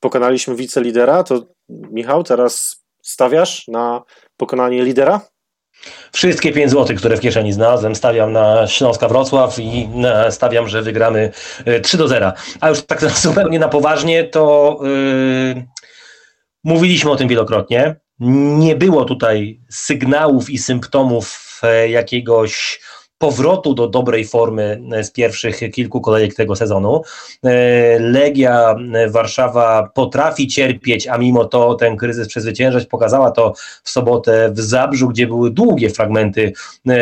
Pokonaliśmy 0.00 0.54
wicelidera. 0.54 1.22
To 1.22 1.46
Michał, 1.68 2.22
teraz 2.22 2.84
stawiasz 3.02 3.68
na 3.68 4.02
pokonanie 4.36 4.84
lidera? 4.84 5.20
Wszystkie 6.12 6.52
5 6.52 6.70
zł, 6.70 6.96
które 6.96 7.16
w 7.16 7.20
kieszeni 7.20 7.52
znalazłem, 7.52 7.94
stawiam 7.94 8.32
na 8.32 8.66
Śląska 8.66 9.08
Wrocław 9.08 9.58
i 9.58 9.88
stawiam, 10.30 10.68
że 10.68 10.82
wygramy 10.82 11.32
3 11.82 11.96
y, 11.96 11.98
do 11.98 12.08
0. 12.08 12.32
A 12.60 12.68
już 12.68 12.82
tak 12.82 13.10
zupełnie 13.20 13.58
na 13.58 13.68
poważnie, 13.68 14.24
to 14.24 14.78
yy, 14.82 15.66
mówiliśmy 16.64 17.10
o 17.10 17.16
tym 17.16 17.28
wielokrotnie. 17.28 17.96
Nie 18.58 18.76
było 18.76 19.04
tutaj 19.04 19.60
sygnałów 19.70 20.50
i 20.50 20.58
symptomów 20.58 21.60
e, 21.62 21.88
jakiegoś 21.88 22.80
powrotu 23.18 23.74
do 23.74 23.88
dobrej 23.88 24.24
formy 24.24 24.80
e, 24.92 25.04
z 25.04 25.10
pierwszych 25.10 25.60
kilku 25.72 26.00
kolejek 26.00 26.34
tego 26.34 26.56
sezonu. 26.56 27.02
E, 27.44 27.98
Legia 27.98 28.74
e, 28.94 29.10
Warszawa 29.10 29.90
potrafi 29.94 30.46
cierpieć, 30.46 31.08
a 31.08 31.18
mimo 31.18 31.44
to 31.44 31.74
ten 31.74 31.96
kryzys 31.96 32.28
przezwyciężać. 32.28 32.86
Pokazała 32.86 33.30
to 33.30 33.52
w 33.82 33.90
sobotę 33.90 34.50
w 34.52 34.60
Zabrzu, 34.60 35.08
gdzie 35.08 35.26
były 35.26 35.50
długie 35.50 35.90
fragmenty 35.90 36.52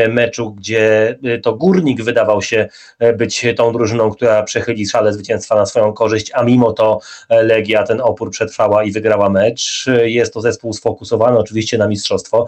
meczu, 0.09 0.51
gdzie 0.51 1.19
to 1.43 1.55
Górnik 1.55 2.03
wydawał 2.03 2.43
się 2.43 2.69
być 3.17 3.47
tą 3.57 3.73
drużyną, 3.73 4.11
która 4.11 4.43
przechyli 4.43 4.87
szale 4.87 5.13
zwycięstwa 5.13 5.55
na 5.55 5.67
swoją 5.67 5.93
korzyść, 5.93 6.31
a 6.35 6.43
mimo 6.43 6.73
to 6.73 7.01
Legia 7.31 7.83
ten 7.83 8.01
opór 8.01 8.31
przetrwała 8.31 8.85
i 8.85 8.93
wygrała 8.93 9.31
mecz. 9.31 9.87
Jest 10.03 10.35
to 10.35 10.41
zespół 10.41 10.73
sfokusowany 10.73 11.39
oczywiście 11.39 11.79
na 11.79 11.89
mistrzostwo. 11.89 12.47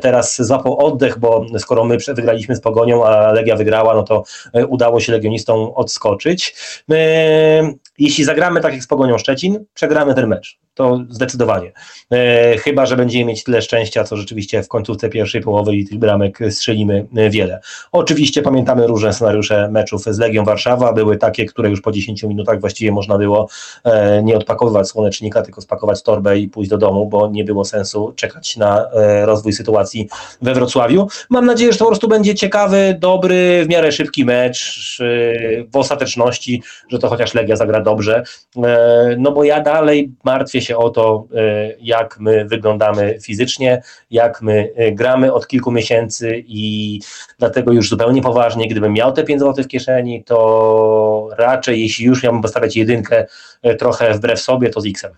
Teraz 0.00 0.42
złapał 0.42 0.86
oddech, 0.86 1.18
bo 1.18 1.46
skoro 1.58 1.84
my 1.84 1.96
wygraliśmy 2.14 2.56
z 2.56 2.60
Pogonią, 2.60 3.04
Legia 3.32 3.56
wygrała, 3.56 3.94
no 3.94 4.02
to 4.02 4.24
e, 4.52 4.66
udało 4.66 5.00
się 5.00 5.12
legionistom 5.12 5.70
odskoczyć. 5.74 6.56
Jeśli 7.98 8.24
zagramy 8.24 8.60
tak 8.60 8.72
jak 8.72 8.82
z 8.82 8.86
Pogonią 8.86 9.18
Szczecin, 9.18 9.64
przegramy 9.74 10.14
ten 10.14 10.26
mecz 10.26 10.58
to 10.78 11.00
zdecydowanie. 11.08 11.72
E, 12.10 12.56
chyba, 12.58 12.86
że 12.86 12.96
będziemy 12.96 13.24
mieć 13.24 13.44
tyle 13.44 13.62
szczęścia, 13.62 14.04
co 14.04 14.16
rzeczywiście 14.16 14.62
w 14.62 14.68
końcówce 14.68 15.08
pierwszej 15.08 15.40
połowy 15.40 15.76
i 15.76 15.86
tych 15.86 15.98
bramek 15.98 16.38
strzelimy 16.50 17.06
e, 17.16 17.30
wiele. 17.30 17.60
Oczywiście 17.92 18.42
pamiętamy 18.42 18.86
różne 18.86 19.12
scenariusze 19.12 19.68
meczów 19.70 20.02
z 20.04 20.18
Legią 20.18 20.44
Warszawa. 20.44 20.92
Były 20.92 21.16
takie, 21.16 21.46
które 21.46 21.70
już 21.70 21.80
po 21.80 21.92
10 21.92 22.22
minutach 22.22 22.60
właściwie 22.60 22.92
można 22.92 23.18
było 23.18 23.48
e, 23.84 24.22
nie 24.22 24.36
odpakowywać 24.36 24.88
słonecznika, 24.88 25.42
tylko 25.42 25.60
spakować 25.60 26.02
torbę 26.02 26.38
i 26.38 26.48
pójść 26.48 26.70
do 26.70 26.78
domu, 26.78 27.06
bo 27.06 27.28
nie 27.28 27.44
było 27.44 27.64
sensu 27.64 28.12
czekać 28.16 28.56
na 28.56 28.88
rozwój 29.24 29.52
sytuacji 29.52 30.08
we 30.42 30.54
Wrocławiu. 30.54 31.08
Mam 31.30 31.46
nadzieję, 31.46 31.72
że 31.72 31.78
to 31.78 31.84
po 31.84 31.90
prostu 31.90 32.08
będzie 32.08 32.34
ciekawy, 32.34 32.96
dobry, 32.98 33.64
w 33.64 33.68
miarę 33.68 33.92
szybki 33.92 34.24
mecz 34.24 34.98
w 35.72 35.76
ostateczności, 35.76 36.62
że 36.88 36.98
to 36.98 37.08
chociaż 37.08 37.34
Legia 37.34 37.56
zagra 37.56 37.80
dobrze. 37.80 38.22
No 39.18 39.32
bo 39.32 39.44
ja 39.44 39.60
dalej 39.60 40.12
martwię 40.24 40.60
się 40.60 40.67
się 40.68 40.76
o 40.76 40.90
to, 40.90 41.24
jak 41.80 42.18
my 42.20 42.44
wyglądamy 42.44 43.18
fizycznie, 43.22 43.82
jak 44.10 44.42
my 44.42 44.72
gramy 44.92 45.32
od 45.32 45.46
kilku 45.46 45.70
miesięcy 45.72 46.42
i 46.46 47.00
dlatego 47.38 47.72
już 47.72 47.88
zupełnie 47.88 48.22
poważnie, 48.22 48.68
gdybym 48.68 48.92
miał 48.92 49.12
te 49.12 49.24
5 49.24 49.40
zł 49.40 49.64
w 49.64 49.68
kieszeni, 49.68 50.24
to 50.24 51.28
raczej 51.38 51.80
jeśli 51.82 52.04
już 52.04 52.22
miałbym 52.22 52.42
postawiać 52.42 52.76
jedynkę 52.76 53.26
trochę 53.78 54.14
wbrew 54.14 54.40
sobie, 54.40 54.70
to 54.70 54.80
z 54.80 54.86
X-em. 54.86 55.12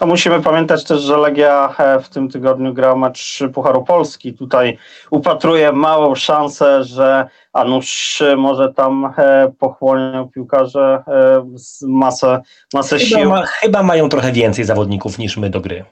No 0.00 0.06
musimy 0.06 0.42
pamiętać 0.42 0.84
też, 0.84 1.00
że 1.00 1.16
Legia 1.16 1.74
e, 1.78 2.00
w 2.00 2.08
tym 2.08 2.28
tygodniu 2.28 2.74
gra 2.74 2.96
mecz 2.96 3.38
Pucharu 3.54 3.84
Polski. 3.84 4.34
Tutaj 4.34 4.78
upatruję 5.10 5.72
małą 5.72 6.14
szansę, 6.14 6.84
że 6.84 7.26
Anusz 7.52 8.22
może 8.36 8.74
tam 8.74 9.12
e, 9.18 9.52
pochłonią 9.58 10.28
piłkarze 10.28 11.02
e, 11.06 11.44
masę, 11.82 12.40
masę 12.74 12.98
chyba 12.98 13.20
sił. 13.20 13.30
Ma, 13.30 13.46
chyba 13.46 13.82
mają 13.82 14.08
trochę 14.08 14.32
więcej 14.32 14.64
zawodników 14.64 15.18
niż 15.18 15.36
my 15.36 15.50
do 15.50 15.60
gry. 15.60 15.84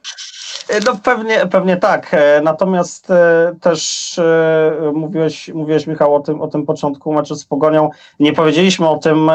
No 0.86 0.96
pewnie, 1.02 1.46
pewnie 1.46 1.76
tak. 1.76 2.16
Natomiast 2.42 3.08
też 3.60 4.14
mówiłeś, 4.94 5.48
mówiłeś 5.48 5.86
Michał 5.86 6.14
o 6.14 6.20
tym, 6.20 6.40
o 6.40 6.48
tym 6.48 6.66
początku 6.66 7.12
meczu 7.12 7.34
z 7.34 7.44
Pogonią. 7.44 7.90
Nie 8.20 8.32
powiedzieliśmy 8.32 8.88
o 8.88 8.98
tym 8.98 9.30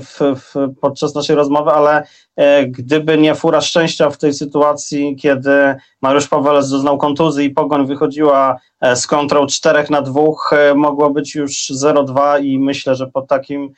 w, 0.00 0.18
w, 0.18 0.74
podczas 0.80 1.14
naszej 1.14 1.36
rozmowy, 1.36 1.70
ale 1.70 2.02
E, 2.36 2.66
gdyby 2.66 3.18
nie 3.18 3.34
fura 3.34 3.60
szczęścia 3.60 4.10
w 4.10 4.18
tej 4.18 4.34
sytuacji, 4.34 5.16
kiedy 5.16 5.74
Mariusz 6.02 6.28
Paweles 6.28 6.70
doznał 6.70 6.98
kontuzji 6.98 7.46
i 7.46 7.50
Pogoń 7.50 7.86
wychodziła 7.86 8.56
e, 8.80 8.96
z 8.96 9.06
kontrą 9.06 9.46
4 9.46 9.84
na 9.90 10.02
2, 10.02 10.20
e, 10.52 10.74
mogło 10.74 11.10
być 11.10 11.31
już 11.34 11.70
0-2 11.70 12.44
i 12.44 12.58
myślę, 12.58 12.94
że 12.94 13.06
po 13.06 13.22
takim 13.22 13.72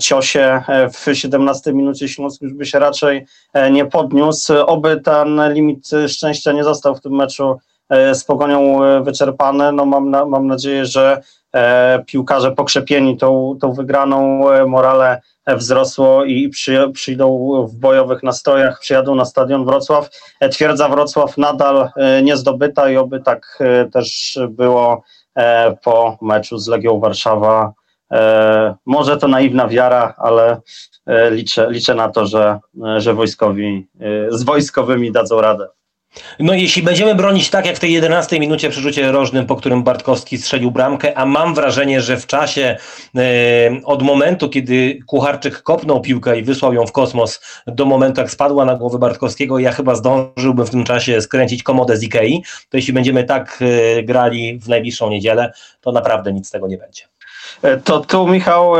ciosie 0.00 0.62
w 0.92 1.16
17 1.16 1.72
minucie 1.72 2.08
Śląsk 2.08 2.42
już 2.42 2.54
by 2.54 2.66
się 2.66 2.78
raczej 2.78 3.26
nie 3.70 3.86
podniósł. 3.86 4.52
Oby 4.66 5.00
ten 5.00 5.40
limit 5.52 5.90
szczęścia 6.08 6.52
nie 6.52 6.64
został 6.64 6.94
w 6.94 7.00
tym 7.00 7.12
meczu 7.12 7.58
z 8.12 8.24
Pogonią 8.24 8.80
wyczerpany. 9.02 9.72
No 9.72 9.86
mam, 9.86 10.10
na, 10.10 10.26
mam 10.26 10.46
nadzieję, 10.46 10.86
że 10.86 11.22
piłkarze 12.06 12.52
pokrzepieni 12.52 13.16
tą, 13.16 13.58
tą 13.60 13.72
wygraną 13.72 14.44
morale 14.66 15.20
wzrosło 15.46 16.24
i 16.24 16.48
przy, 16.48 16.90
przyjdą 16.94 17.50
w 17.66 17.74
bojowych 17.74 18.22
nastrojach, 18.22 18.80
przyjadą 18.80 19.14
na 19.14 19.24
stadion 19.24 19.64
Wrocław. 19.64 20.10
Twierdza 20.50 20.88
Wrocław 20.88 21.38
nadal 21.38 21.90
e, 21.96 22.22
niezdobyta 22.22 22.90
i 22.90 22.96
oby 22.96 23.20
tak 23.20 23.58
e, 23.60 23.84
też 23.90 24.38
było 24.48 24.92
e, 24.92 25.02
po 25.84 26.18
meczu 26.22 26.58
z 26.58 26.68
Legią 26.68 27.00
Warszawa. 27.00 27.72
Może 28.86 29.16
to 29.16 29.28
naiwna 29.28 29.68
wiara, 29.68 30.14
ale 30.18 30.60
liczę, 31.30 31.66
liczę 31.70 31.94
na 31.94 32.08
to, 32.08 32.26
że, 32.26 32.58
że 32.96 33.14
wojskowi 33.14 33.88
z 34.28 34.42
wojskowymi 34.42 35.12
dadzą 35.12 35.40
radę. 35.40 35.68
No 36.40 36.54
jeśli 36.54 36.82
będziemy 36.82 37.14
bronić 37.14 37.50
tak 37.50 37.66
jak 37.66 37.76
w 37.76 37.80
tej 37.80 37.92
11 37.92 38.40
minucie 38.40 38.70
przy 38.70 38.80
rzucie 38.80 39.12
rożnym, 39.12 39.46
po 39.46 39.56
którym 39.56 39.82
Bartkowski 39.82 40.38
strzelił 40.38 40.70
bramkę, 40.70 41.18
a 41.18 41.26
mam 41.26 41.54
wrażenie, 41.54 42.00
że 42.00 42.16
w 42.16 42.26
czasie 42.26 42.76
e, 43.16 43.22
od 43.84 44.02
momentu, 44.02 44.48
kiedy 44.48 44.98
Kucharczyk 45.06 45.62
kopnął 45.62 46.00
piłkę 46.00 46.38
i 46.38 46.42
wysłał 46.42 46.74
ją 46.74 46.86
w 46.86 46.92
kosmos, 46.92 47.40
do 47.66 47.84
momentu 47.86 48.20
jak 48.20 48.30
spadła 48.30 48.64
na 48.64 48.74
głowę 48.74 48.98
Bartkowskiego, 48.98 49.58
ja 49.58 49.72
chyba 49.72 49.94
zdążyłbym 49.94 50.66
w 50.66 50.70
tym 50.70 50.84
czasie 50.84 51.20
skręcić 51.20 51.62
komodę 51.62 51.96
z 51.96 52.02
Ikei, 52.02 52.44
to 52.68 52.76
jeśli 52.76 52.92
będziemy 52.92 53.24
tak 53.24 53.58
e, 53.60 54.02
grali 54.02 54.58
w 54.58 54.68
najbliższą 54.68 55.10
niedzielę, 55.10 55.52
to 55.80 55.92
naprawdę 55.92 56.32
nic 56.32 56.48
z 56.48 56.50
tego 56.50 56.68
nie 56.68 56.78
będzie. 56.78 57.02
E, 57.62 57.76
to 57.76 58.00
tu, 58.00 58.26
Michał, 58.26 58.72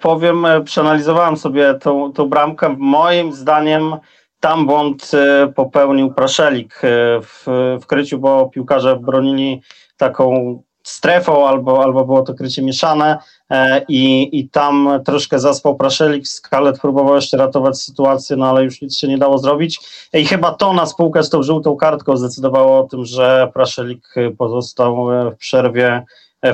powiem, 0.00 0.46
przeanalizowałem 0.64 1.36
sobie 1.36 1.74
tą, 1.74 2.12
tą 2.12 2.28
bramkę. 2.28 2.74
Moim 2.78 3.32
zdaniem 3.32 3.96
tam 4.40 4.66
błąd 4.66 5.10
e, 5.14 5.52
popełnił 5.52 6.14
Praszelik 6.14 6.74
e, 6.74 6.88
w, 7.22 7.44
w 7.82 7.86
kryciu, 7.86 8.18
bo 8.18 8.48
piłkarze 8.48 8.96
bronili 8.96 9.62
taką 9.96 10.62
strefą 10.82 11.48
albo, 11.48 11.82
albo 11.82 12.04
było 12.04 12.22
to 12.22 12.34
krycie 12.34 12.62
mieszane 12.62 13.18
e, 13.50 13.84
i, 13.88 14.28
i 14.38 14.48
tam 14.48 14.88
troszkę 15.04 15.38
zaspał 15.38 15.76
Praszelik, 15.76 16.28
Skalet 16.28 16.80
próbował 16.80 17.14
jeszcze 17.14 17.36
ratować 17.36 17.80
sytuację, 17.80 18.36
no 18.36 18.48
ale 18.48 18.64
już 18.64 18.82
nic 18.82 18.98
się 18.98 19.08
nie 19.08 19.18
dało 19.18 19.38
zrobić. 19.38 19.80
I 20.12 20.24
chyba 20.24 20.54
to 20.54 20.72
na 20.72 20.86
spółkę 20.86 21.22
z 21.22 21.30
tą 21.30 21.42
żółtą 21.42 21.76
kartką 21.76 22.16
zdecydowało 22.16 22.78
o 22.78 22.84
tym, 22.84 23.04
że 23.04 23.50
Praszelik 23.54 24.14
pozostał 24.38 25.06
w 25.32 25.36
przerwie 25.36 26.04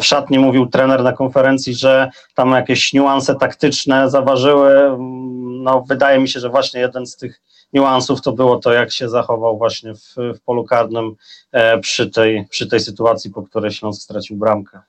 w 0.00 0.04
szatni 0.04 0.38
mówił 0.38 0.66
trener 0.66 1.02
na 1.02 1.12
konferencji, 1.12 1.74
że 1.74 2.10
tam 2.34 2.50
jakieś 2.50 2.92
niuanse 2.92 3.34
taktyczne 3.34 4.10
zaważyły. 4.10 4.96
No, 5.62 5.84
wydaje 5.88 6.18
mi 6.18 6.28
się, 6.28 6.40
że 6.40 6.48
właśnie 6.48 6.80
jeden 6.80 7.06
z 7.06 7.16
tych 7.16 7.40
niuansów 7.72 8.22
to 8.22 8.32
było 8.32 8.58
to, 8.58 8.72
jak 8.72 8.92
się 8.92 9.08
zachował 9.08 9.58
właśnie 9.58 9.94
w, 9.94 10.14
w 10.16 10.40
polu 10.40 10.64
karnym 10.64 11.14
e, 11.52 11.78
przy, 11.78 12.10
tej, 12.10 12.46
przy 12.50 12.66
tej 12.66 12.80
sytuacji, 12.80 13.30
po 13.30 13.42
której 13.42 13.70
Śląsk 13.70 14.02
stracił 14.02 14.36
bramkę. 14.36 14.80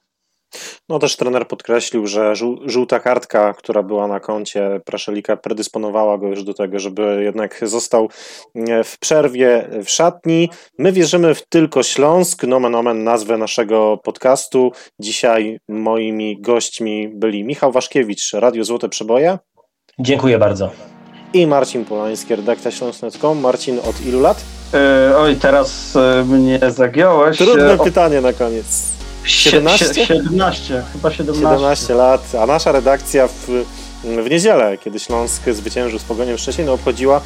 No 0.90 1.00
też 1.00 1.18
trener 1.18 1.48
podkreślił, 1.48 2.08
że 2.08 2.34
żółta 2.66 3.00
kartka, 3.00 3.54
która 3.54 3.84
była 3.84 4.08
na 4.08 4.20
koncie 4.20 4.82
Praszelika, 4.86 5.38
predysponowała 5.38 6.18
go 6.18 6.28
już 6.28 6.44
do 6.44 6.54
tego, 6.54 6.80
żeby 6.80 7.24
jednak 7.24 7.60
został 7.68 8.10
e, 8.56 8.84
w 8.84 9.00
przerwie 9.00 9.70
w 9.86 9.90
szatni. 9.90 10.50
My 10.80 10.92
wierzymy 10.92 11.36
w 11.36 11.48
tylko 11.48 11.84
Śląsk, 11.84 12.44
nomen 12.44 12.76
omen 12.76 13.04
nazwę 13.04 13.38
naszego 13.38 13.98
podcastu. 14.04 14.72
Dzisiaj 15.00 15.60
moimi 15.70 16.42
gośćmi 16.42 17.10
byli 17.14 17.44
Michał 17.44 17.72
Waszkiewicz, 17.72 18.34
Radio 18.34 18.64
Złote 18.64 18.90
Przeboje. 18.90 19.38
Dziękuję 20.00 20.40
bardzo 20.40 20.72
i 21.34 21.48
Marcin 21.48 21.86
Polański, 21.86 22.36
redakcja 22.36 22.72
śląsk.com. 22.72 23.40
Marcin, 23.40 23.80
od 23.80 24.06
ilu 24.06 24.20
lat? 24.20 24.44
Yy, 24.74 25.18
oj, 25.18 25.36
teraz 25.36 25.96
yy, 25.96 26.26
mnie 26.26 26.60
zagiąłeś. 26.70 27.38
Trudne 27.38 27.74
o... 27.74 27.84
pytanie 27.84 28.22
na 28.22 28.34
koniec. 28.34 28.94
17? 29.26 30.06
17, 30.06 30.84
chyba 30.94 31.12
17. 31.12 31.42
17 31.42 31.94
lat, 31.94 32.36
a 32.42 32.46
nasza 32.46 32.72
redakcja 32.72 33.28
w, 33.28 33.48
w 34.04 34.30
niedzielę, 34.30 34.78
kiedy 34.78 35.00
Śląsk 35.00 35.44
zwyciężył 35.52 36.00
z 36.00 36.04
Pogonią 36.04 36.38
Szczecin, 36.38 36.70
obchodziła 36.70 37.22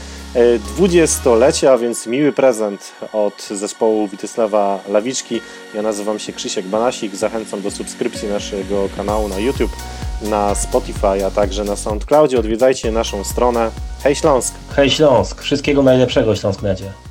20-lecie, 0.80 1.72
a 1.72 1.78
więc 1.78 2.08
miły 2.08 2.32
prezent 2.32 2.92
od 3.14 3.48
zespołu 3.52 4.08
Witysława 4.08 4.80
Lawiczki. 4.90 5.42
Ja 5.76 5.82
nazywam 5.82 6.20
się 6.20 6.34
Krzysiek 6.34 6.66
Banasik, 6.66 7.16
zachęcam 7.16 7.62
do 7.62 7.72
subskrypcji 7.72 8.28
naszego 8.28 8.90
kanału 8.98 9.28
na 9.28 9.40
YouTube 9.40 9.72
na 10.22 10.56
Spotify, 10.56 11.26
a 11.26 11.32
także 11.32 11.64
na 11.64 11.76
SoundCloudzie. 11.76 12.40
Odwiedzajcie 12.40 12.92
naszą 12.92 13.24
stronę. 13.24 13.72
Hej 14.04 14.16
Śląsk! 14.16 14.56
Hej 14.76 14.90
Śląsk! 14.90 15.42
Wszystkiego 15.42 15.84
najlepszego 15.84 16.36
Śląsk 16.36 16.62
Necie. 16.62 17.07